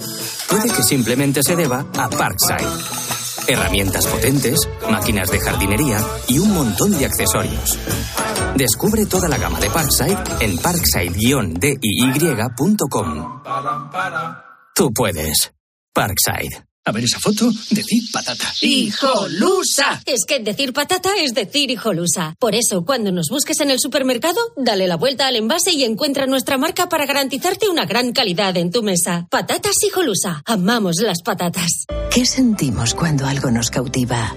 [0.51, 3.18] puede que simplemente se deba a Parkside.
[3.49, 7.79] Herramientas potentes, máquinas de jardinería y un montón de accesorios.
[8.55, 13.43] Descubre toda la gama de Parkside en parkside-diy.com.
[14.75, 15.55] Tú puedes.
[15.95, 16.68] Parkside.
[16.89, 18.51] A ver esa foto, decir patata.
[18.63, 20.01] ¡Hijolusa!
[20.07, 22.35] Es que decir patata es decir hijolusa.
[22.39, 26.25] Por eso, cuando nos busques en el supermercado, dale la vuelta al envase y encuentra
[26.25, 29.27] nuestra marca para garantizarte una gran calidad en tu mesa.
[29.31, 30.43] Patatas hijolusa.
[30.47, 31.85] Amamos las patatas.
[32.11, 34.35] ¿Qué sentimos cuando algo nos cautiva?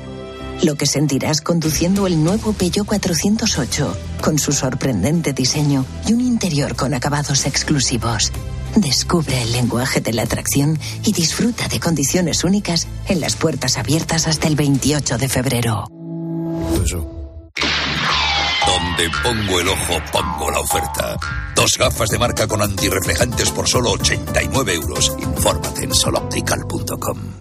[0.61, 6.75] Lo que sentirás conduciendo el nuevo Peugeot 408, con su sorprendente diseño y un interior
[6.75, 8.33] con acabados exclusivos.
[8.75, 14.27] Descubre el lenguaje de la atracción y disfruta de condiciones únicas en las puertas abiertas
[14.27, 15.87] hasta el 28 de febrero.
[18.65, 21.17] Donde pongo el ojo, pongo la oferta.
[21.55, 25.15] Dos gafas de marca con antirreflejantes por solo 89 euros.
[25.19, 27.40] Infórmate en soloptical.com.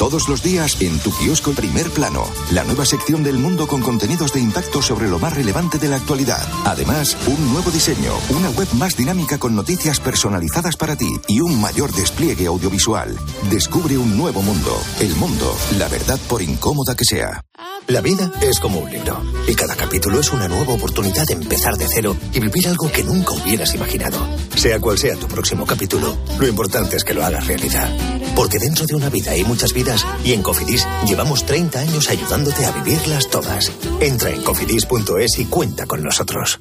[0.00, 4.32] Todos los días en tu kiosco Primer Plano, la nueva sección del mundo con contenidos
[4.32, 6.40] de impacto sobre lo más relevante de la actualidad.
[6.64, 11.60] Además, un nuevo diseño, una web más dinámica con noticias personalizadas para ti y un
[11.60, 13.14] mayor despliegue audiovisual.
[13.50, 14.74] Descubre un nuevo mundo.
[15.00, 17.44] El mundo, la verdad por incómoda que sea.
[17.86, 21.74] La vida es como un libro y cada capítulo es una nueva oportunidad de empezar
[21.74, 24.16] de cero y vivir algo que nunca hubieras imaginado.
[24.56, 27.90] Sea cual sea tu próximo capítulo, lo importante es que lo hagas realidad.
[28.36, 29.89] Porque dentro de una vida hay muchas vidas
[30.24, 33.72] y en Cofidis llevamos 30 años ayudándote a vivirlas todas.
[34.00, 36.60] Entra en cofidis.es y cuenta con nosotros.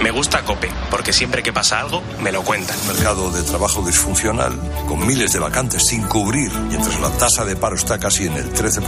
[0.00, 2.76] Me gusta Cope, porque siempre que pasa algo, me lo cuentan.
[2.86, 7.76] Mercado de trabajo disfuncional, con miles de vacantes sin cubrir, mientras la tasa de paro
[7.76, 8.82] está casi en el 13%.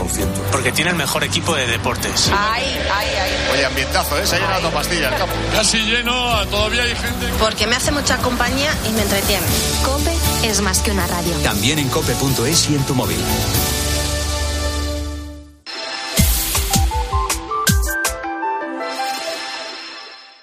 [0.51, 2.31] Porque tiene el mejor equipo de deportes.
[2.35, 3.31] Ay, ay, ay.
[3.53, 4.25] Oye, ambientazo, ¿eh?
[4.25, 5.35] Se ha llenado pastillas el campo.
[5.53, 7.27] Casi lleno, todavía hay gente.
[7.39, 9.45] Porque me hace mucha compañía y me entretiene.
[9.85, 11.33] Cope es más que una radio.
[11.43, 13.19] También en cope.es y en tu móvil.